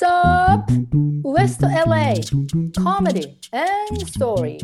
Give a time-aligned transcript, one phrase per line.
[0.00, 0.72] What's up?
[1.24, 2.14] West LA
[2.74, 4.58] Comedy and Story.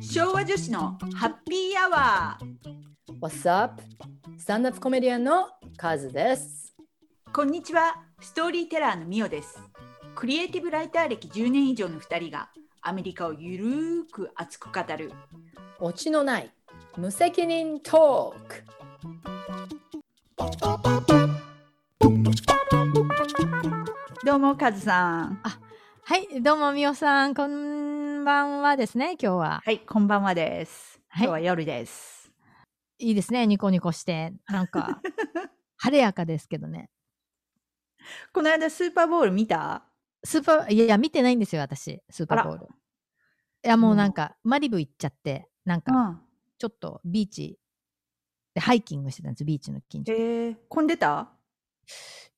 [0.00, 3.80] 昭和女子のハッピーアワー What's up?
[4.36, 6.74] スタンダップコメディアンのカズです。
[7.32, 7.94] こんにちは。
[8.20, 9.56] ストーリーテラーのミオです。
[10.16, 12.50] クリエイティブライター歴10年以上の2人が
[12.82, 15.12] アメリカをゆるーく熱く語る。
[15.78, 16.52] オチのない
[16.96, 18.64] 無責任トーク
[24.24, 25.40] どうもカズさん
[26.06, 29.62] はい、どうもみおさん、こんばんはですね、今日は。
[29.64, 32.32] はいこんばんはですはい今日は夜です、
[32.98, 34.32] いいですね、ニコニコして。
[34.48, 35.00] なんか、
[35.76, 36.90] 晴れやかですけどね。
[38.32, 39.84] この間スーパーボール見た？
[40.24, 42.66] スーパー、いや見てないんですよ、私、スーパーボール。
[42.66, 46.20] いや、もうなんか、マリブ行っちゃって、なんか、うん
[46.56, 47.58] ちょっとビーチ
[48.54, 50.12] でハイキングしてたんです、ビーチの近所。
[50.12, 51.30] いえー、混んでた？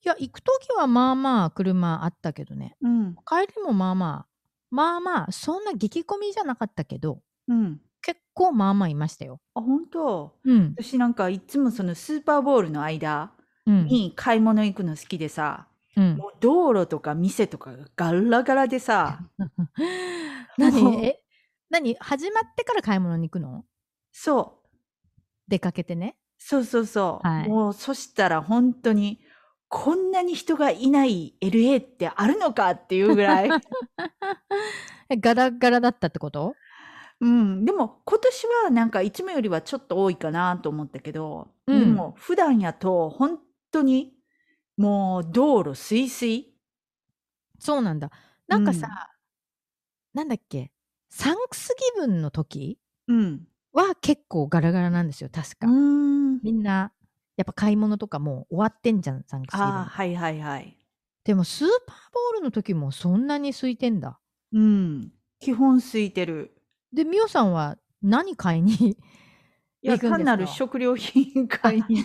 [0.02, 2.76] や、行くときはまあまあ車あったけどね。
[2.82, 4.26] うん帰りもまあまあ、
[4.70, 9.40] まあまあ、そんな激混みじゃなかったけど、うん結構まあまあいましたよ。
[9.54, 10.74] あ本当うん。
[10.78, 13.32] 私なんかいつもそのスーパーボールの間
[13.66, 13.86] うん。
[13.86, 15.66] に買い物行くの好きでさ、
[15.96, 19.18] うんもう道路とか店とかがガラガラでさ、
[20.58, 21.04] 何？
[21.04, 21.22] え？
[21.70, 21.96] 何？
[21.98, 23.64] 始まってから買い物に行くの？
[24.12, 24.68] そう、
[25.48, 26.16] 出かけてね。
[26.38, 27.26] そうそうそう。
[27.26, 29.20] はいもうそしたら本当に、
[29.68, 33.50] こんなに人がいない LA ってあるのかっていうぐらい。
[35.08, 36.54] えガラガラだったってこと？
[37.20, 43.38] うん、でも今年はなんかいつもよりはちょっと多いかなと思ったけど、うんでも普段やと本
[43.72, 44.14] 当に
[44.76, 46.54] もう道路すいすい。
[47.58, 48.10] そうなんだ。
[48.48, 49.16] なんかさ、うん
[50.14, 50.70] なんだっけ？
[51.10, 52.78] サンクスギブンの時
[53.08, 53.46] うん。
[53.72, 55.66] は結構ガラガラなんですよ、確か。
[55.66, 56.92] みんな、
[57.36, 59.68] やっぱ買い物とかもう終わってんじゃん、サンクスギブン。
[59.68, 60.76] ああ、はいはいはい。
[61.24, 64.18] でもスーパーボールの時もそんなに空いてんだ。
[64.52, 65.12] うん。
[65.40, 66.56] 基本空いてる。
[66.92, 68.96] で、ミオさんは何買いに
[69.82, 70.16] いや、行くんですか？
[70.16, 72.04] 単なる食料品買いに。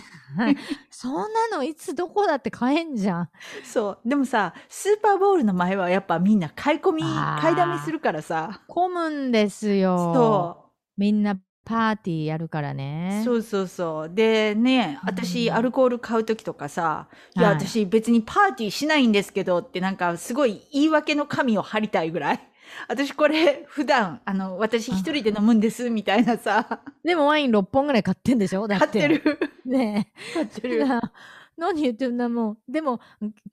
[0.90, 3.30] そんなのいつどこだって買えんじゃん。
[3.64, 4.08] そう。
[4.08, 7.02] でもさ、スーパーボールの前はやっぱみんな買い込み、
[7.40, 8.62] 買いだめするからさ。
[8.68, 9.96] 混むんですよ。
[10.14, 12.74] そみんなパーティーやるからう。
[12.74, 13.22] ね。
[13.24, 14.10] そうそうそう。
[14.14, 22.40] でね、うん私、アルコール買うときとかさ、いや、はい私別にパーティーしないんですけどってなんかすごい言い訳の紙を貼りたいぐらい。
[22.88, 28.66] 私これ普段、あの、私一人で飲むんですみたいなさ、 でもワイン6本ぐらい買ってんでしょ？
[28.68, 28.80] だっ。
[28.80, 29.38] 買って てる。
[29.66, 30.68] ね買ってえ。
[30.68, 30.86] る。
[30.86, 31.12] な
[31.56, 32.72] 何言ってんだもう。
[32.72, 33.00] でも、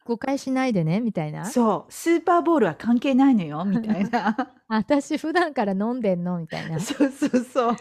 [0.05, 1.45] 誤解しないでね、みたいな。
[1.45, 1.91] そう。
[1.91, 4.53] スーパーボールは関係ないのよ、 みたいな。
[4.67, 6.39] 私普段から飲んでんの？
[6.39, 6.77] みたいな。
[6.77, 7.75] い そうそうそう。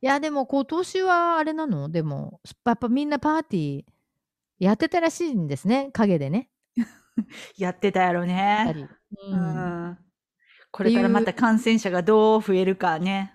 [0.00, 1.88] や、でも今年はあれなの？
[1.88, 3.84] でも、やっぱみんなパーティー
[4.58, 5.90] やってたらしいんですね。
[5.92, 6.50] 陰でね。
[7.56, 8.88] やってたやろね。
[9.30, 9.98] ううんん。
[10.70, 13.34] これからまた感染者がどう増えるかね。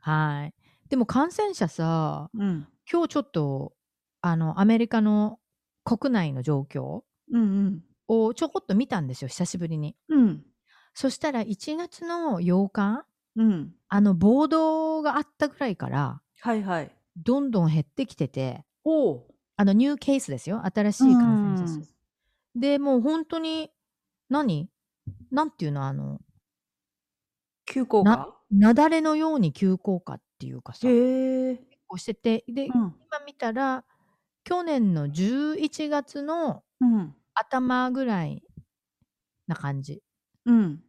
[0.00, 0.54] はい。
[0.90, 2.66] でも感染者さ、うん。
[2.90, 3.74] 今日ちょっと、
[4.22, 5.38] あの、アメリカの
[5.84, 7.02] 国内の状況
[7.32, 9.96] うんをちょこっと見たんですよ、久しぶりに。
[10.08, 10.20] うん。
[10.22, 10.50] うん。
[10.94, 13.06] そしたら1月の8日、
[13.36, 13.74] うん。
[13.88, 16.96] あの、暴動があったぐらいから、はいはい。
[17.16, 18.64] どんどん減ってきてて。
[19.56, 21.82] あの、ニューケースですよ、新しい感染者数。
[22.56, 23.70] で、もう本当に、
[24.30, 24.70] 何？
[25.30, 26.20] なんていうの、あの、
[27.66, 31.56] 急降な下雪崩のように急降下っていうかさ、へえ。
[31.86, 32.70] こうしてて、で、うん。
[32.70, 32.94] 今
[33.26, 33.84] 見たら、
[34.44, 37.14] 去年の11月のうん。
[37.34, 38.42] 頭ぐらい
[39.46, 40.02] な感じ。
[40.46, 40.82] うん。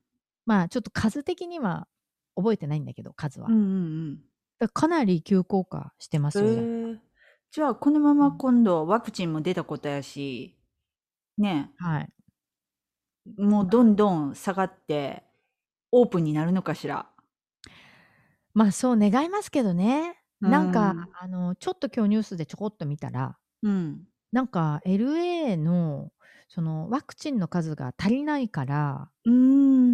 [0.45, 1.87] まあちょっと数的には
[2.35, 3.47] 覚えてないんだけど、数は。
[3.47, 3.57] うんう
[4.13, 4.15] ん
[4.59, 6.55] だからかなり急降下してますうん。
[6.55, 6.89] よ。
[6.89, 6.99] へえ。
[7.51, 10.55] じゃあ、このまま今度ワクチンも出たことやし、
[11.37, 12.13] ねはい。
[13.37, 15.23] もうどんどん下がって、
[15.91, 17.10] オープンになるのかしら。
[18.53, 20.17] まあそう願いますけどね。
[20.39, 24.05] なんうんか、あの、ちょっと今日ニュースでちょこっと見たら、うん。
[24.31, 26.11] なんか LA の
[26.47, 29.33] そのワクチンの数が足りないから、うー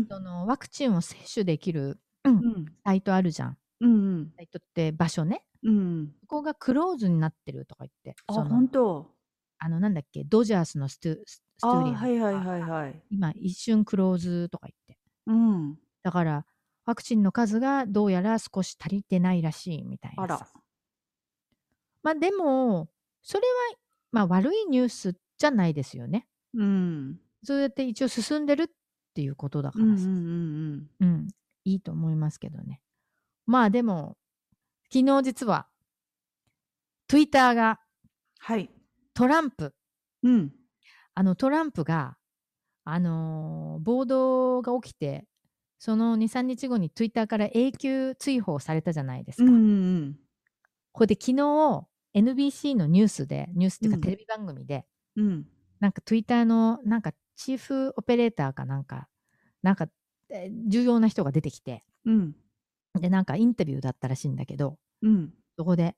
[0.04, 0.08] ん。
[0.08, 2.66] そのワクチンを接種できる、うんうん。
[2.86, 3.58] サイトあるじゃん。
[3.82, 5.44] うんサイトって場所ね。
[5.64, 6.14] うん。
[6.22, 8.16] そこがクローズになってるとか言って。
[8.28, 9.12] あ、その本当。
[9.60, 13.04] あの、なんだっけ、ドジャースのストゥスストあ、ゥリアムはいはいはいはい。
[13.10, 14.98] 今一瞬クローズとか言って。
[15.26, 15.78] うん。
[16.04, 16.46] だから、
[16.88, 20.48] ワクチンの数がどうやら少し足りてないらしいみたいなさ。
[22.02, 22.90] まあでも、
[23.22, 23.78] それは、
[24.12, 26.28] まあ悪いニュースじゃないですよね。
[26.54, 27.20] うん。
[27.44, 28.68] そうやって一応進んでるっ
[29.14, 31.28] ていうことだからさ、うんうんうんうん、
[31.66, 32.82] いいと思いますけどね。
[33.46, 34.18] まあでも、
[34.92, 35.68] 昨日実は、
[37.10, 37.82] Twitter が
[38.40, 38.70] はい。
[39.14, 39.76] トランプ。
[40.24, 40.54] うん。
[41.16, 42.16] あのトランプが、
[42.86, 45.26] あのー暴動が起きて、
[45.80, 49.44] その2、3日後にツイッターから永久追放されたじゃないですか。
[49.44, 49.58] うんう
[50.02, 50.16] ん
[50.92, 54.84] これで昨日、NBC のニュースで、ニュースっていううんかテレビ番組で、
[55.16, 55.46] うん。
[55.80, 59.08] なんか Twitter のなんかチーフオペレーターかなんか、
[59.62, 59.88] なんか
[60.30, 62.36] えー重要な人が出てきて、うん。
[63.00, 65.34] で、なんかインタビューだったらしいんだけど、うん。
[65.56, 65.96] そこで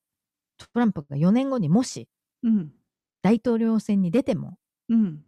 [0.58, 2.10] トランプが4年後にもし
[2.44, 2.72] うん。
[3.22, 4.58] 大統領選に出ても、
[4.90, 5.24] うん。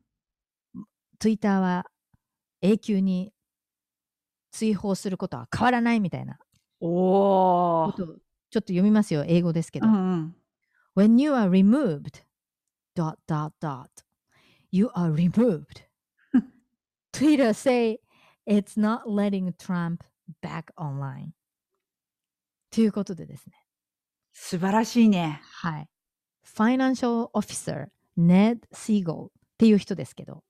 [1.20, 1.86] ツイッターは
[2.62, 3.32] 永久に
[4.52, 6.38] 追放することは変わらないみたいな。
[6.80, 12.24] こおちょっと読みますよ英語ですけど、When you are removed.。
[14.72, 15.84] you are removed
[17.14, 18.00] Twitter say
[18.46, 20.04] it's not letting Trump
[20.42, 21.32] back online.
[22.70, 23.54] ということでですね。
[24.34, 25.42] 素晴らしいね。
[25.44, 25.90] はい。
[26.44, 27.88] ファイナンシャルオフィサー
[28.18, 30.44] ネッド・シーゴーっていう人ですけど、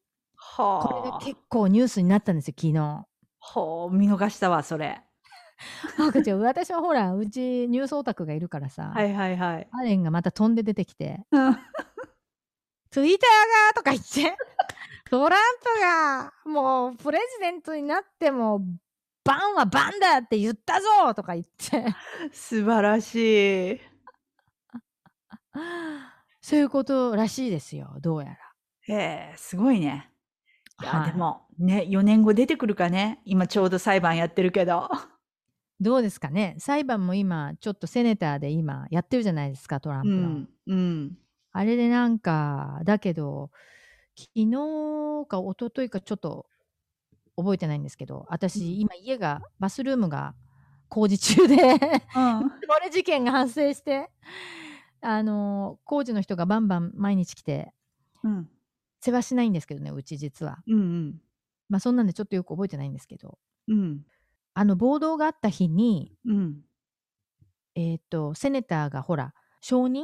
[0.58, 3.06] これが結構ニュースになったんですよ昨日。
[3.42, 5.02] ほう、見逃したわ、それ。
[6.00, 9.68] あこちら私はほら、うちニュースオタクがいるからさ、はいはいはい。
[9.72, 11.58] アレンがまた飛んで出てきて、う ん
[12.92, 14.38] ツイッターがとか言って、
[15.10, 18.62] トランプがもうプレジデントになっても、
[19.24, 21.86] バンはバンだって言ったぞとか言って、
[22.32, 23.82] 素晴らしい。
[26.42, 28.38] そういうことらしいですよ、どうやら。
[28.88, 30.11] へえ、すごいね。
[30.82, 33.22] いや、はいでも、ね、4年後出てくるかね。
[33.26, 34.90] 今ちょうど裁判やってるけど。
[35.80, 40.16] どうですかね裁判も今、ちょっとセネターで今やってるじゃないですか、トランプの。
[40.16, 40.50] うん。
[40.68, 41.18] うん。
[41.52, 43.50] あれでなんか、だけど、
[44.16, 46.46] 昨日か一昨日かちょっと
[47.36, 50.36] 覚えてないんですけど、私、今家が、バスルームが
[50.88, 51.80] 工事中で、うん。
[51.80, 54.12] これ事件が発生して、
[55.02, 57.74] あの、工事の人がバンバン毎日来て、
[58.24, 58.50] うん。
[59.02, 60.60] 世話しないんですけどね、うち実は。
[60.68, 61.22] うん。
[61.70, 63.38] まあそんなんでちょっとよく覚えてないんですけど、
[63.68, 64.06] うん。
[64.54, 66.62] あの暴動があった日に、うん。
[67.76, 70.04] えっ、と、セネターがほら、承認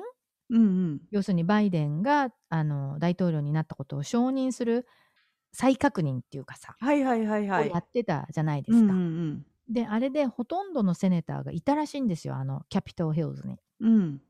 [0.49, 0.61] うん。
[0.61, 0.65] う
[0.95, 1.01] ん。
[1.11, 4.87] 要するにバイデンがあの大統領になったことを承認する
[5.51, 7.79] 再確認っていうかさ、はいはいはいはいをや。
[7.79, 8.93] ってたじゃないでうんうすか。
[8.93, 13.59] んで、あれでほとんどのセネターがいたらしいんですよ、あのキャピトルヒルズに。
[13.81, 13.95] うん。
[13.95, 14.21] うん。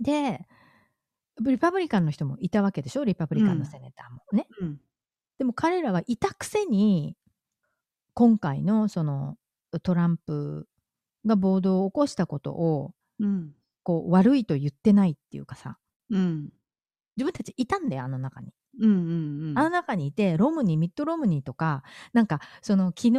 [0.00, 0.46] で、
[1.40, 4.46] リパブリカンの人もいたわけでしょ、リパブリカンのセネターもね？
[4.60, 4.80] うん。
[5.38, 7.16] でも彼らはいたくせに、
[8.14, 9.36] 今回のその
[9.82, 10.68] トランプ
[11.26, 13.54] が暴動を起こしたことをうん。
[13.82, 15.78] こう悪いと言ってないっていうかさ、
[16.10, 16.48] うん。
[17.16, 18.52] 自分たちいたんだよ、あの中に。
[18.80, 19.58] うんうんうん。
[19.58, 21.82] あの中にいて、ロムニー、ミッドロムニーとか、
[22.12, 23.12] なんか、その、昨日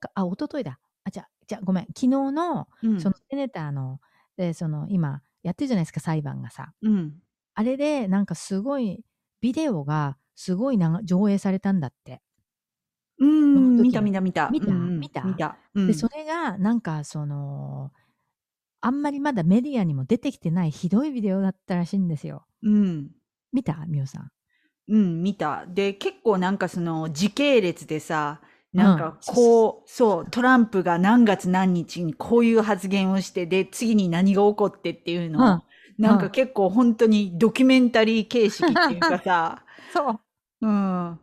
[0.00, 0.80] か、あ、一昨日だ。
[1.04, 1.86] あ、じゃあ、じゃあごめん。
[1.88, 4.00] 昨日の、うんその、セネターの、
[4.36, 6.72] で、その、今、やってるじゃないですか、裁判がさ。
[6.82, 7.20] うん。
[7.58, 9.04] あれで、なんかすごい、
[9.40, 12.22] ビデオが、すごい長上映されたんだって。
[13.18, 13.82] うん。
[13.82, 14.48] 見た見た見た。
[14.48, 14.68] 見た？
[14.68, 15.22] うんうん見た？
[15.22, 15.56] 見た。
[15.74, 17.90] うんで、それが、なんか、その、
[18.80, 22.46] あんまりまだメディアにも出てきてないひどいビデオだったらしいんですよ。
[22.62, 23.10] うん。
[23.52, 23.86] 見た？
[23.88, 24.30] みおさん。
[24.86, 25.66] うん、見た。
[25.66, 28.40] で、結構なんかその時系列でさ、
[28.72, 35.62] なんうんかこう、そう、トランプが何月何日にこういう発言をして、で、次に何が起こってっていうのを、うん
[35.98, 40.20] なんか結構本当にドキュメンタリー形式っていうかさ、 そう。
[40.62, 41.20] うん。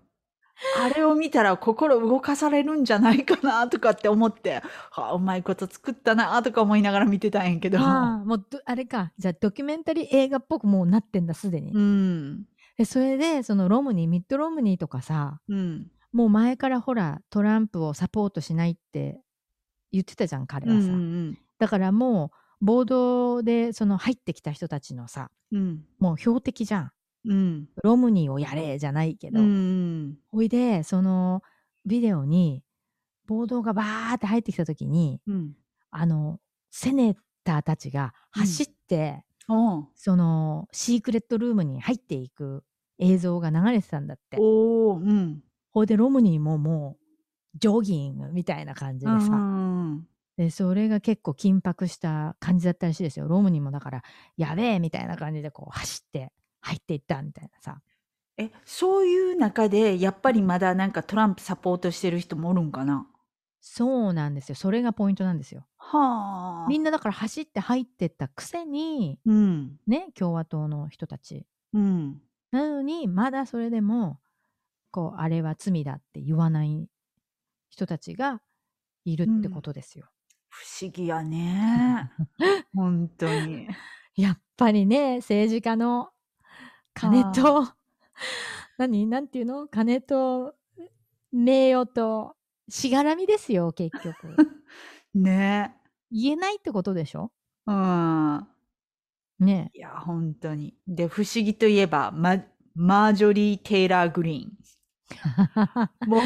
[0.77, 7.79] あれを見たら心動かされるんじゃないかなとかって思って、はあ、うまいこと作ったなとか思いながら見てたんやけど。
[7.79, 9.11] ああ、もうど、あれか。
[9.17, 11.73] じゃあ、ドキュメンタリー映画っぽくもうなってんだ、すでに。
[11.73, 12.45] うん。
[12.77, 15.91] で、それで、そのロムニー、ミッドロムニーとかさ、うん。
[16.13, 19.21] もう前からほら、トランプをサポートしないって
[19.91, 21.39] 言ってたじゃん、彼うんはさ。
[21.59, 25.85] だからもう、暴動で、その入ってきた人たちのさ、うん。
[25.99, 26.91] もう標的じゃん。
[27.27, 27.69] うん。
[27.83, 29.39] ロムニーをやれ、じゃないけど。
[29.39, 30.17] うん。
[30.31, 31.41] ほいで、その、
[31.85, 32.63] ビデオに、
[33.27, 35.55] 暴動がバーって入ってきた時に、うん。
[35.91, 36.39] あの、
[36.71, 42.63] セネターたちが走って、おうその、シークレットルームに入っていく
[42.99, 44.37] 映像が流れてたんだって。
[44.39, 45.43] おー、うん。
[45.71, 47.05] ほいで、ロムニーももう、
[47.57, 50.07] ジョギングみたいな感じでさ、うん。
[50.37, 53.27] で、それが結構緊迫した感じだったらしいですよ。
[53.27, 54.03] ロムニーもだから、
[54.37, 57.81] やべえみたいな感じでこう走って入っていったみたいなさ。
[58.37, 63.07] え、そういう中で、やっぱりまだなんかトランプサポートしてる人もおるんかな？
[63.61, 64.55] そうなんですよ。
[64.55, 65.65] それがポイントなんですよ。
[65.77, 66.67] はあ。
[66.67, 69.79] みんなだから走って入ってったくせに、うん。
[69.87, 71.47] ね、共和党の人たち。
[71.73, 72.21] うん。
[72.51, 74.19] なのに、まだそれでも、
[74.91, 76.89] こう、あれは罪だって言わない
[77.69, 78.41] 人たちが
[79.05, 80.07] いるってことですよ。
[80.57, 82.11] 不思議やね。
[82.73, 83.67] 本当に。
[84.15, 86.11] やっぱりね、政治家の
[86.93, 87.67] 金と、
[88.77, 89.05] 何？
[89.07, 89.67] なんていうの？
[89.67, 90.55] 金と
[91.33, 92.37] 名誉と
[92.69, 94.35] しがらみですよ、結局。
[95.13, 95.75] ね
[96.09, 97.31] 言えないってことでしょ？
[97.67, 98.47] うん。
[99.39, 100.77] ねいや、本当に。
[100.87, 102.37] で、不思議といえば、マ
[102.75, 104.57] マージョリー・テイラー・グリーン。
[106.03, 106.05] え。
[106.05, 106.21] もう、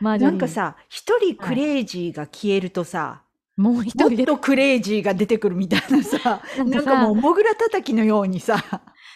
[0.00, 3.21] まあなんか、さ、一人クレイジーが消えるとさ、
[3.56, 4.16] もう一人で。
[4.16, 8.56] もっとクレイジーが出てくるみたいなさ、 なんかもう、モグラ叩きのようにさ、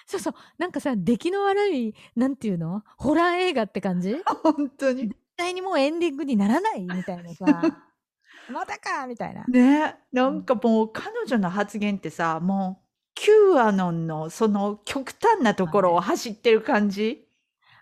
[0.06, 0.34] そうそう。
[0.58, 2.82] なんかさ、出来の悪い、なんていうの？
[2.96, 4.10] ホラー映画って感じ？
[4.10, 5.12] 絶本当に。
[5.36, 7.44] 対にもうエンディングにならないみたいなさ。
[8.50, 9.44] またかみたいな。
[9.48, 17.26] ね、なんかもう彼女の発言ってさ、もう、キューアノンのその極端なところを走ってる感じ？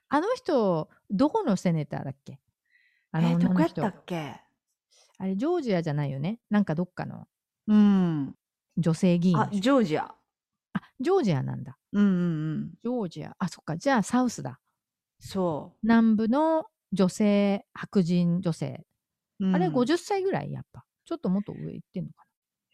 [0.08, 2.40] あの人、どこのセネターだっけ？
[3.12, 3.74] あのえ、ど女の人。
[3.82, 4.43] こやったっけ？
[5.18, 6.40] あれ、ジョージアじゃないよね？
[6.50, 7.26] なんかどっかの
[7.66, 8.34] うん。
[8.76, 9.48] 女性議員あ。
[9.52, 10.14] ジョージア。
[10.72, 11.76] あ、ジョージアなんだ。
[11.92, 12.70] うんうんうん。
[12.82, 13.36] ジョージア。
[13.38, 13.76] あ、そっか。
[13.76, 14.60] じゃあ、サウスだ。
[15.20, 18.84] そ南部の女性、白人女性。
[19.40, 19.46] う。
[19.46, 20.84] うんあれ、50歳ぐらいやっぱ。
[21.04, 22.24] ちょっともっと上行ってんのか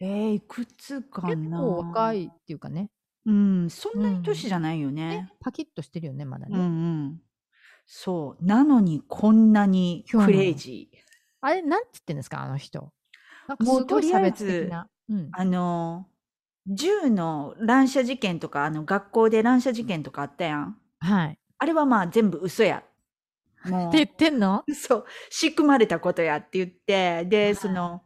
[0.00, 1.28] えー、いくつかな。
[1.28, 2.90] な結構若いっていうかね。
[3.26, 5.32] うん、そんなに年じゃないよねね。
[5.40, 6.58] パキッとしてるよね、まだうんね。
[6.58, 7.22] うん。
[7.86, 8.44] そう。
[8.44, 11.09] なのにこんなにクレイジー。
[11.42, 12.92] あれ、なんつってんですか、あの人。
[13.48, 14.88] なんかもうすごい差とりあえず別的な。
[15.08, 15.28] うん。
[15.32, 16.06] あの、
[16.66, 20.78] 銃の乱射事件とか、あの、学校で乱射事件とかあったやん。
[21.00, 21.38] はい。
[21.58, 22.84] あれはまあ全部嘘や。
[23.64, 24.64] もって言ってんの？
[24.66, 28.02] う、 そう、仕組まれたことやって言って、で、はいその、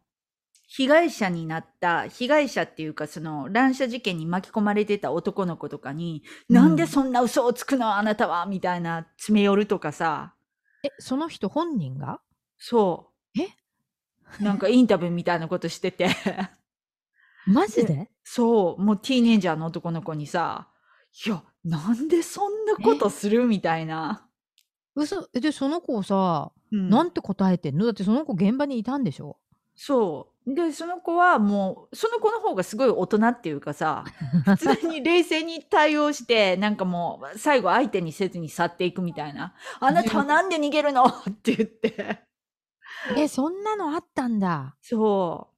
[0.67, 8.47] 被害者になった、被害者っていうか、その、乱射事件に巻き込まれてた男の子とかに、うんなんでそんな嘘をつくのあなたは？
[8.47, 10.35] みたいな詰め寄るとかさ、
[10.85, 12.21] え、その人本人が？
[12.59, 13.14] そう。
[13.39, 13.49] え？
[14.43, 16.09] なんかインタビューみたいなことしてて、
[17.47, 18.11] マジで？
[18.25, 20.69] そう、もうティーネイジャーの男の子にさ、
[21.27, 24.29] いや、なんでそんなことするみたいな。
[24.97, 26.89] 嘘えで、その子さ、うん。
[26.89, 27.85] なんて答えてんの？
[27.85, 29.39] だってその子現場にいたんでしょ？
[29.77, 30.55] そう。
[30.55, 34.05] で、その子はもう、その子の方がすごい大人っていうかさ、
[34.59, 39.55] 普通に冷静に対応して、なんかもう、最後相手にせずに去っていくみたいな。
[39.81, 41.05] あなたはなんで逃げるの？
[41.07, 41.13] っ
[41.43, 42.21] て言って。
[43.17, 44.77] え、そんなのあったんだ。
[44.81, 45.49] そ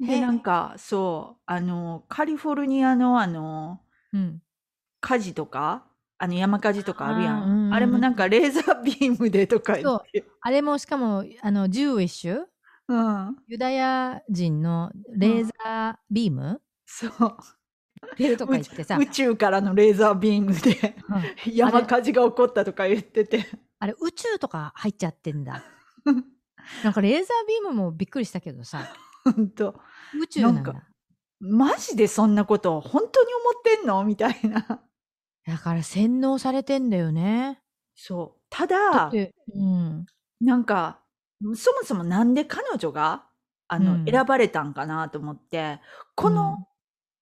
[0.00, 0.06] う。
[0.06, 3.80] で、なんか、そう、あの、カリフォルニアのあの、
[4.12, 4.42] うん。
[5.00, 5.86] 火事とか、
[6.18, 7.74] あの山火事とかあるやあーうんうんうんん。
[7.74, 10.24] あれもなんかレーザービームでとか言って。
[10.40, 12.44] あれもしかも、あの、ジューイッシュ？
[12.88, 13.36] うん。
[13.46, 17.36] ユダヤ人のレーザービーム、そう。
[18.16, 20.96] 出るとか言ってさ、宇宙からのレーザービームで
[21.46, 23.46] うん山火事が起こったとか言ってて。
[23.78, 25.62] あれ宇宙とか入っちゃってんだ。
[26.84, 28.92] なんかレーザービームもびっくりしたけどさ、
[29.24, 29.80] ほんと。
[30.20, 30.74] 宇宙なんだ。
[31.40, 34.04] マジでそんなことを本当に思ってんの？
[34.04, 34.82] みたいな。
[35.46, 37.60] だから洗脳されてんだよね。
[37.94, 38.40] そう。
[38.50, 39.10] ただだ
[39.54, 40.06] うん。
[40.40, 41.00] なんか、
[41.54, 43.26] そもそもなんで彼女が、
[43.68, 45.80] あの、うん選ばれたんかなと思って、
[46.14, 46.66] この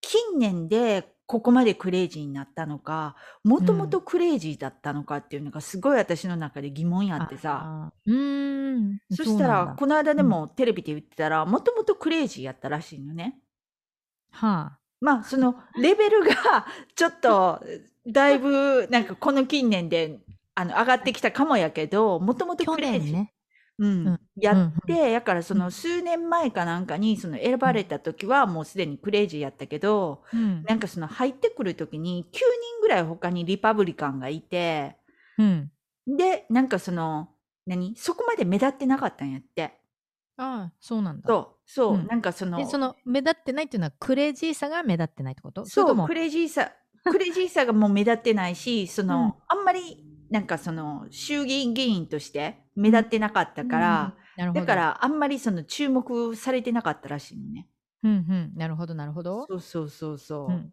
[0.00, 7.92] 近年でここまでクレイジーになったのか、もともとクレイジーだったのかっていうのがすごい私の中で疑問やってさ。
[8.06, 8.98] うーん。
[9.10, 13.38] そしたら、うなんだこの間でもテレビで言ってたら、もともとクレイジーやったらしいのね。
[14.30, 14.78] はあ。
[15.02, 16.66] まあ、そのレベルが
[16.96, 17.62] ちょっと、
[18.06, 20.20] だいぶ、なんかこの近年で、
[20.54, 23.12] あの、上がってきたかもやけど、もともと去クレイジー。
[23.12, 23.34] 年ね。
[23.78, 24.10] うん。
[24.10, 24.18] うん。
[24.40, 25.00] やって、うん。
[25.12, 30.68] やからその数年前かなんかにその選ばれた時はもうすでにクレイジーやったけど、うん。
[30.68, 34.98] なんかその入ってくる時に9人ぐらい他にリパブリカンがいて、
[35.38, 35.70] うん。
[36.06, 37.34] で、なんかその、
[37.66, 37.96] 何？
[37.96, 39.80] そこまで目立ってなかったんやって。
[40.36, 41.34] ああ、そうなんだ。
[41.34, 42.08] そう、そう、うん。
[42.08, 45.66] なんかその、で、その目立ってないっていうのはクレイジーさが目立ってないってこと？
[45.66, 46.72] れそう、クレイジーさ、
[47.08, 49.32] クレイジーさがもう目立ってないし、その、うん。
[49.48, 54.60] あんまり、なんかその、衆議院議員として目立ってなかったから、なるほど。
[54.60, 57.68] だか、らあんまりその注目されてなかったらしいのね。
[58.02, 58.52] うんうん。
[58.56, 59.46] なるほど、なるほど。
[59.48, 60.48] そうそうそうそう。
[60.48, 60.72] うん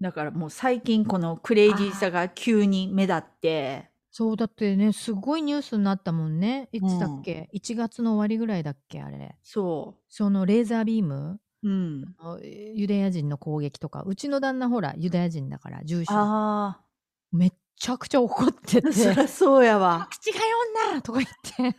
[0.00, 6.68] だからもう最近このクレイジーさが急に目立って、そうだってね、すごいニュースになったもんね。
[6.72, 9.36] いつだっけ、?1 月の終わりぐらいだっけあれ。
[9.42, 11.40] そそのレーザービーム？
[11.62, 11.68] う。
[11.68, 12.04] うん。
[12.74, 16.10] ユダヤ人の攻撃とか、うちの旦那ほら、ユダヤ人だから、重視。
[16.12, 16.80] あ
[17.32, 18.88] めっちゃくちゃ怒ってて。
[18.88, 20.08] あ、 そりゃそうやわ。
[20.10, 21.76] 口が読んだとか言って。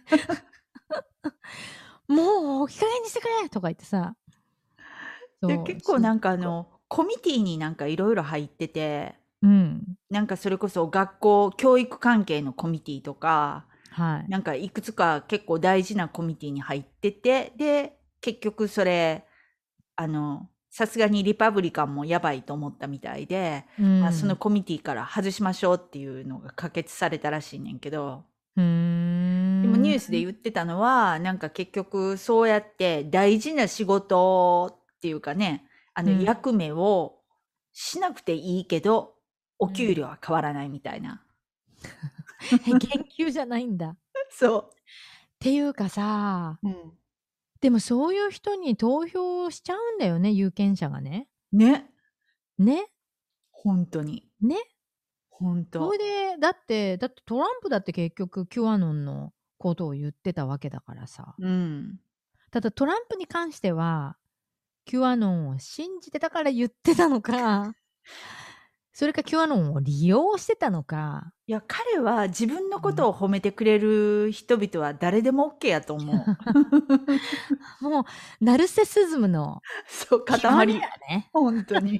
[2.07, 4.15] もう、いい加減にしてくれとか言ってさ。
[5.65, 9.97] 結構なんかあの、コミュニティになんかいろいろ入ってて、うん。
[10.09, 14.29] なんかそれこそ学校、教育関係のコミュニティとか、はい。
[14.29, 19.25] なんかいくつか結構大事なコミュニティに入ってて、で、結局それ、
[19.95, 28.25] あの、さすがにリパブリカンもやばいと思ったみたいで、うんまあ、そのコミュニティから外しましょうっていうのが可決されたらしいねんけど、
[28.57, 35.63] でもニュースで言ってたのは、なんか結局そうやって大事な仕事っていうかね、
[35.93, 37.19] あのうん役目を
[37.71, 39.13] しなくていいけど、
[39.57, 41.23] お給料は変わらないみたいな。
[42.65, 43.91] 研究じゃないんだ。
[43.95, 43.95] っ
[44.29, 44.71] そ
[45.39, 46.67] ていうかさ、う。
[46.67, 46.91] うん。
[47.65, 51.27] でもそういう人に投票しちゃうんだよね、有権者がね。
[51.51, 51.89] ね。
[52.59, 52.85] ね
[53.49, 54.29] 本当に。
[54.39, 54.57] ね
[55.31, 55.97] 本当それ。
[55.97, 61.33] で、だって、だってトランプだって結局、キュアノンのことを言ってたわけだからさ。
[61.39, 61.99] うん。
[62.51, 64.15] ただトランプに関しては、
[64.85, 67.73] キュアノンを信じてたから言ってたのか、
[68.97, 76.15] それかキュアノンを利用してたのか、いや、彼は自分のことを褒めてくれる人々は誰でも OK やと思う。
[77.83, 78.03] もう、
[78.39, 80.39] ナルセシズムのそう、塊。
[80.39, 81.29] だね。
[81.33, 81.99] 本当に。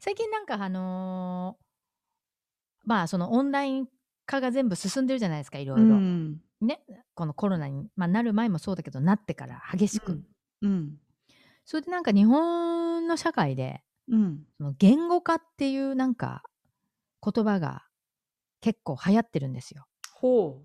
[0.00, 1.64] 最近なんかあのー
[2.84, 3.86] まあそのオンライン
[4.26, 6.40] 化が全部進んでるじゃないですかいろいろ、うん。
[6.60, 6.82] ね
[7.14, 10.22] このコロナに、まあ、なる前もそうだけどなってから激しく、
[10.62, 10.96] うん。
[11.64, 14.44] それでなんか日本の社会でうん。
[14.56, 16.42] その言語化っていうなんか
[17.24, 17.84] 言葉が
[18.60, 20.62] 結構流行ってるんですよほ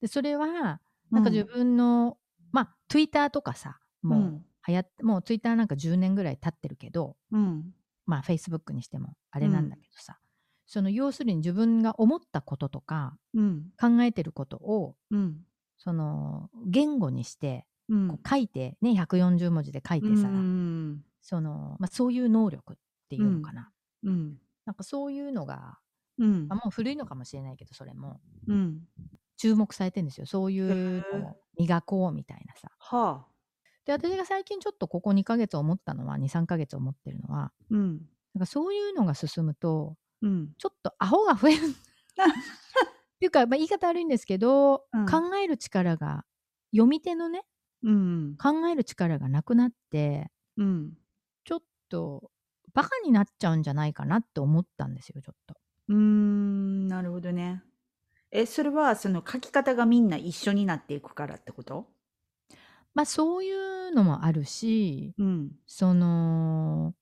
[0.00, 1.14] でそれはう。
[1.14, 2.16] なんか自分の、
[2.52, 7.74] まあ Twitter とかさもううん流行って、もう Twitter なんか10年ぐらい経ってるけどうん。
[8.06, 10.18] まあ Facebook にしてもあれなんだけどさ、
[10.66, 13.64] その要するに自分が思ったこととかうん。
[13.80, 15.44] 考えてることをうん。
[15.76, 18.08] その言語にしてうん。
[18.08, 21.04] こう書いてね140文字で書いてさ、うん。
[21.20, 22.76] そのまあ、そういう能力っ
[23.08, 23.70] ていうのかな、
[24.04, 24.38] うん。
[24.64, 25.78] なんかそういうのが、
[26.18, 28.80] うんまあ、もう古いのかもしれないけどそれもうん。
[29.36, 33.26] 注目されてるんですよそういうへのを磨こうみたいなさはあ。
[33.84, 38.08] で私が最近ちょっとここ2ヶ月思ったのは23ヶ月思ってるのはうん。
[38.34, 40.54] なんかそういうのが進むとうん。
[40.58, 41.72] ちょっとアホが増える っ
[43.20, 46.24] ていうか、まあ、言い方悪いんですけど、うん考える力が
[46.72, 47.44] 読み手のね
[47.82, 48.36] うん。
[48.40, 50.94] 考える力がなくなってうん。
[51.44, 52.30] ちょっと
[52.72, 55.56] バカになっちゃうんじゃないかなって思ったんですよちょっと。
[55.88, 56.88] うーん。
[56.88, 57.62] なるほどね。
[58.30, 61.86] え、それはその書き方がみんな一緒になっていくからってこと？
[62.94, 65.52] まあそういうのもあるしうん。
[65.66, 66.94] その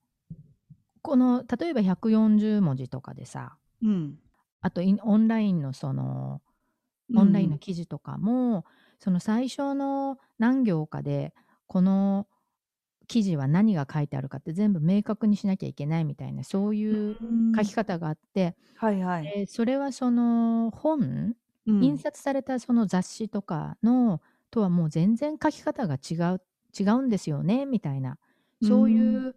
[1.03, 3.57] この例えば140文字とかでさ。
[3.83, 4.19] うん。
[4.63, 6.43] あとオンラインのその
[7.15, 8.65] オンラインの記事とかも、
[8.99, 11.35] その最初の何行かで
[11.67, 12.27] この
[13.09, 17.17] 記事は何が書いてあるかって全部明確にしなきゃいけないみたいなそういう
[17.57, 19.25] 書き方があって、はいはい。
[19.25, 21.35] でそれはその本、
[21.67, 21.81] うん。
[21.83, 26.43] 印刷されたその雑誌とかのとはもう全然書き方が違う
[26.79, 28.19] 違うんですよねみたいな。
[28.63, 29.35] そういう、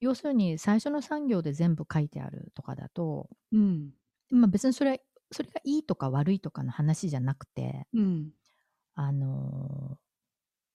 [0.00, 3.90] 要するに最初の産業で全部書いてあるとかだと、うん。
[4.30, 8.30] まあ、別にそれそれがいいとか悪いとかの話じゃなくてうん。
[8.94, 9.96] あのー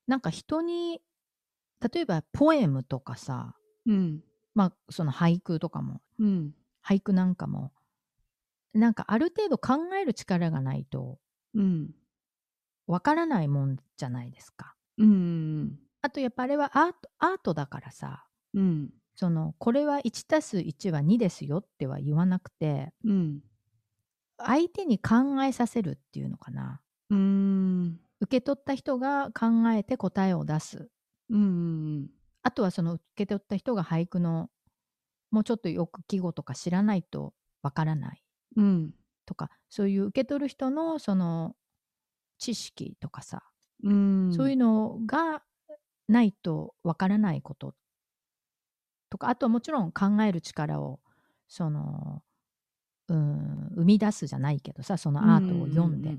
[0.08, 1.02] なんか人に
[1.94, 3.56] 例えばポエムとかさ
[3.86, 4.22] うん。
[4.54, 6.54] まあその俳句とかもうん。
[6.86, 7.72] 俳句なんかも
[8.74, 11.20] なんかある程度考える力がないと
[11.54, 11.92] うん。
[12.88, 14.76] わからないもんじゃないですか。
[14.98, 15.80] うん。
[16.02, 18.90] あとやっぱあれはアートアートだからさうん。
[19.22, 23.42] そのこれは1たす1は2ですよっては言わなくてうん。
[24.40, 26.82] 相手に考えさせるっていうのかな
[27.12, 28.00] うん。
[28.20, 30.90] 受け取った人が考えて答えを出す
[31.30, 32.10] うん。
[32.42, 34.50] あとはその受け取った人が俳句の
[35.30, 38.24] もうちょっとよく季語とか知らないとわからない
[38.56, 38.94] うん。
[39.28, 41.56] とかそういう受け取る人のその
[42.40, 43.44] 知識とかさ、
[43.84, 44.34] うん。
[44.34, 45.44] そういうのが
[46.08, 47.76] ないとわからないこと
[49.12, 51.00] とかあとはもちろん考える力を
[51.47, 52.24] その
[53.10, 56.17] うん生み出すじゃないけどさそのアートを読んで,、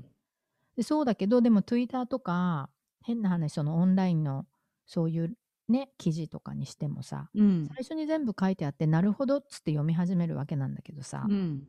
[0.77, 2.69] でそうだけどでも Twitter とか
[3.01, 4.45] 変な話そのオンラインの
[4.85, 5.35] そういう
[5.67, 7.67] ね記事とかにしてもさうん。
[7.67, 11.67] 最初に全部書いてあってなるほどっつって読み始めるわけなんだけどさ、うん。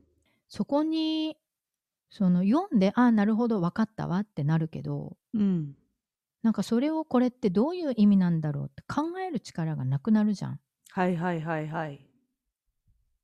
[0.48, 1.38] そこに
[2.10, 5.74] その読んでああなるほど分かったわってなるけどうん。
[6.42, 10.60] なんかそれをこれってどういう意味なんだろうって考える力がなくなるじゃん。
[10.94, 12.06] はいはいはいはい。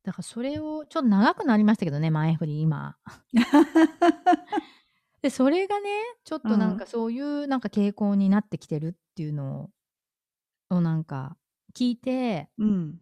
[0.02, 2.96] だからそれをちょっと長くなりましたけどね前振り今。
[5.22, 5.88] でそれがね
[6.24, 9.70] ちょっとなんかそういうなんか傾向になってきてるっていうの
[10.70, 11.36] ををなんか
[11.72, 13.00] 聞いてうん。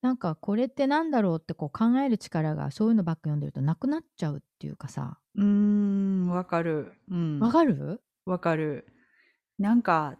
[0.00, 6.92] なんかこれってなんだろうってこう考える力がそういうのばっか読んでるとなくなっちゃうっていうかさうーん、わかる。
[7.08, 7.40] うん。
[7.40, 8.00] わかる？
[8.26, 8.86] わかる。
[9.58, 10.16] なんか、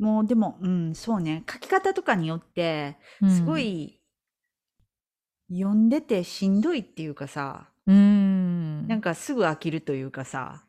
[0.00, 1.44] もうでも、うん、そうね。
[1.48, 2.96] 書き方とかによって、
[3.28, 4.00] すご、い、
[5.52, 10.64] 読んでてしんどいっていうかさ、うん、うんなんかすぐ飽きるというかさ、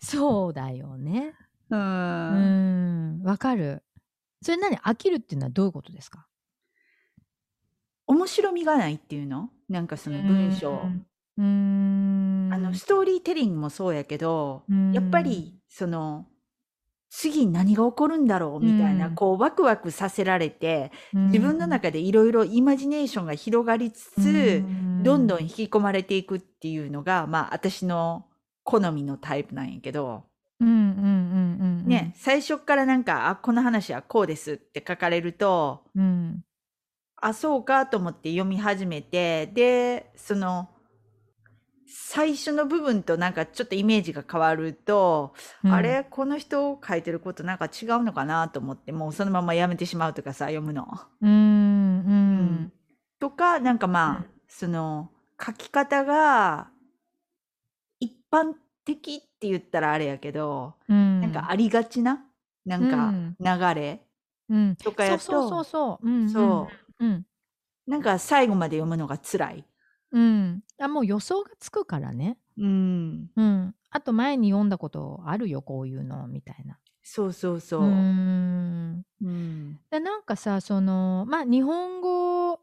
[0.00, 1.34] そうだよね。
[1.70, 1.76] う。
[1.76, 3.22] うんん。
[3.22, 3.82] わかる。
[4.42, 4.78] それ何？
[4.78, 6.26] 飽きるっていうのはどういうことですか？
[8.06, 9.50] 面白みがないっていうの？
[9.68, 10.70] なんかその文章。
[10.70, 11.06] うん。
[11.36, 12.50] うん。
[12.52, 14.92] あの、ストーリーテリングもそうやけど、うん。
[14.92, 16.26] やっぱり、その、
[17.10, 18.64] 次何が起こるんだろう？
[18.64, 19.14] みたいな、うん。
[19.14, 24.62] こう、ワクワクさせられて、自分の中でいろいろイマジネーションが広がりつつ、
[25.04, 28.26] どんどん引き込まれていくっていうのが、まあ、私の
[28.62, 30.24] 好みのタイプなんやけど、
[30.60, 31.86] うんうんうんうんうん。
[31.86, 36.44] ね、最初からなんか、あ、この話はこうですって書かれると、うん。
[37.20, 40.68] あ、そうかと思って読み始めて、で、その、
[41.90, 45.72] 最初の部分となんかちょっとイメージが変わると、うん。
[45.72, 46.04] あれ？
[46.10, 50.86] この人書いてることなんか違うのかなと思って、もうそのままやめてしまうとかさ、読むの。
[51.22, 52.72] うんうん。
[53.18, 55.10] とか、なんかまあ、その、
[55.44, 56.68] 書き方が、
[58.00, 58.52] 一般
[58.84, 61.20] 的って言ったらあれやけど、うん。
[61.20, 62.24] なんかありがちな、
[62.66, 64.00] なんか流れ？
[64.50, 64.76] うん。
[64.76, 66.08] とかやと、そうそうそうそう。
[66.08, 66.68] うんそ
[67.00, 67.04] う。
[67.04, 67.26] うん。
[67.86, 69.64] なんか最後まで読むのが辛い。
[70.12, 73.30] うんあもう予想がつくからねうん。
[73.36, 77.86] うんあと前に読んだことあるよこういうのみたいなそうそうそうう。
[77.86, 79.80] んうん。
[79.90, 82.60] でなんかさそのまあ日本語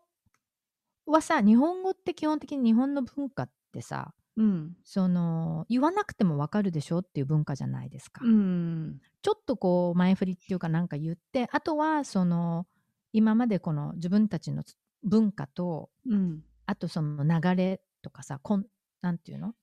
[1.08, 4.75] はさ日本語って基本的に日本の文化ってさうん。
[4.84, 8.21] その言わなくてもわかるでしょっていう文化じゃないですか。
[8.23, 8.99] うん。
[9.21, 12.67] ちょっとこう前振りっていうかなんか言ってあとはその
[13.13, 14.63] 今までこの自分たちの
[15.03, 16.43] 文化とうん。
[16.65, 18.65] あとその流れとかさコン
[19.01, 19.54] なんていうの？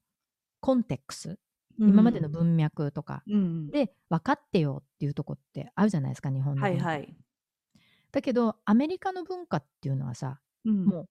[0.61, 1.39] コンテックス？
[1.79, 3.23] 今までの文脈とか。
[3.27, 3.71] うん。
[3.71, 7.17] で分かってよっていうとこってあるじゃないですか日本のはいはい。
[8.13, 10.85] だけどアメリカの文化っていうのはさうん。
[10.85, 11.09] もう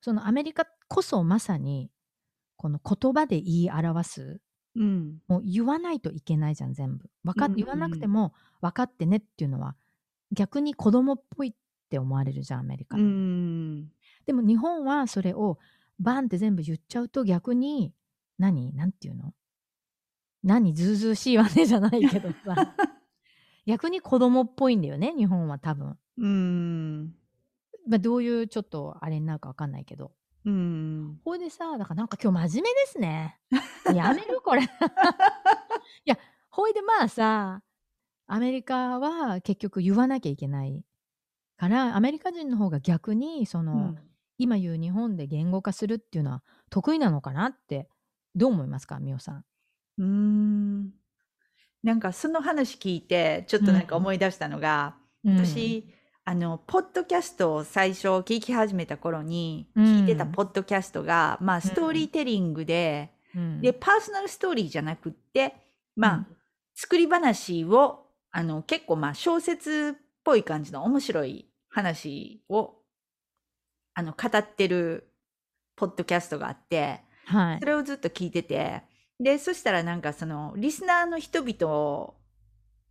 [0.00, 1.90] そのアメリカこそまさに
[2.56, 4.40] この言葉で言い表す
[4.74, 5.18] うん。
[5.28, 7.10] もう言わないといけないじゃん全部。
[7.24, 7.64] わかっうんうんうん。
[7.64, 9.76] 言わなくても分かってねっていうのは
[10.32, 11.52] 逆に子供っぽいっ
[11.90, 13.88] て思われるじゃんアメリカ、うん。
[14.28, 15.58] でも日本はそれを
[15.98, 17.94] バンって全部言っちゃうと逆に
[18.38, 18.74] 何？
[18.74, 19.32] なんていうの？
[20.44, 20.74] 何？
[20.74, 22.74] ずうずうしいわねじゃないけどさ。
[23.64, 27.14] 逆に子供っぽいんだよね日本は多分、うん。
[27.88, 30.12] まあ、どういうちょっとあれになるか分かんないけど。
[30.44, 31.18] うん。
[31.24, 33.38] ほいでさだからなんか今日真面目ですね。
[33.96, 34.60] やめるこれ。
[34.68, 34.68] い
[36.04, 36.18] や
[36.50, 37.62] ほいでまあさ
[38.26, 40.84] アメリカは結局言わなきゃいけない
[41.56, 43.96] からアメリカ人の方が逆にその、
[44.38, 47.88] 今言う日本で言語化するっていうのは得意なのかなって
[48.34, 49.44] どう思いますかみおさん？
[49.98, 50.90] うん。
[51.82, 55.92] なんかその話聞いて、ちょっとなんか思い出したのが、私、
[56.24, 59.84] あの、ポッドキャストを最初聞き始めた頃に、うん。
[59.84, 65.54] 聞いてたポッドキャストが、まあ、ストーリーテリングで、うん、で、パーソナルストーリーじゃなくって、
[65.96, 66.26] まあ、うん。
[66.74, 72.74] 作り話を、あの、結構まあ、小説っぽい感じの面白い話を、
[73.98, 75.12] あの、語ってる
[75.74, 77.58] ポッドキャストがあって、はい。
[77.58, 77.66] そ。
[77.66, 78.84] れをずっと聞いてて、
[79.18, 82.14] で、そしたらなんかその、リスナーの人々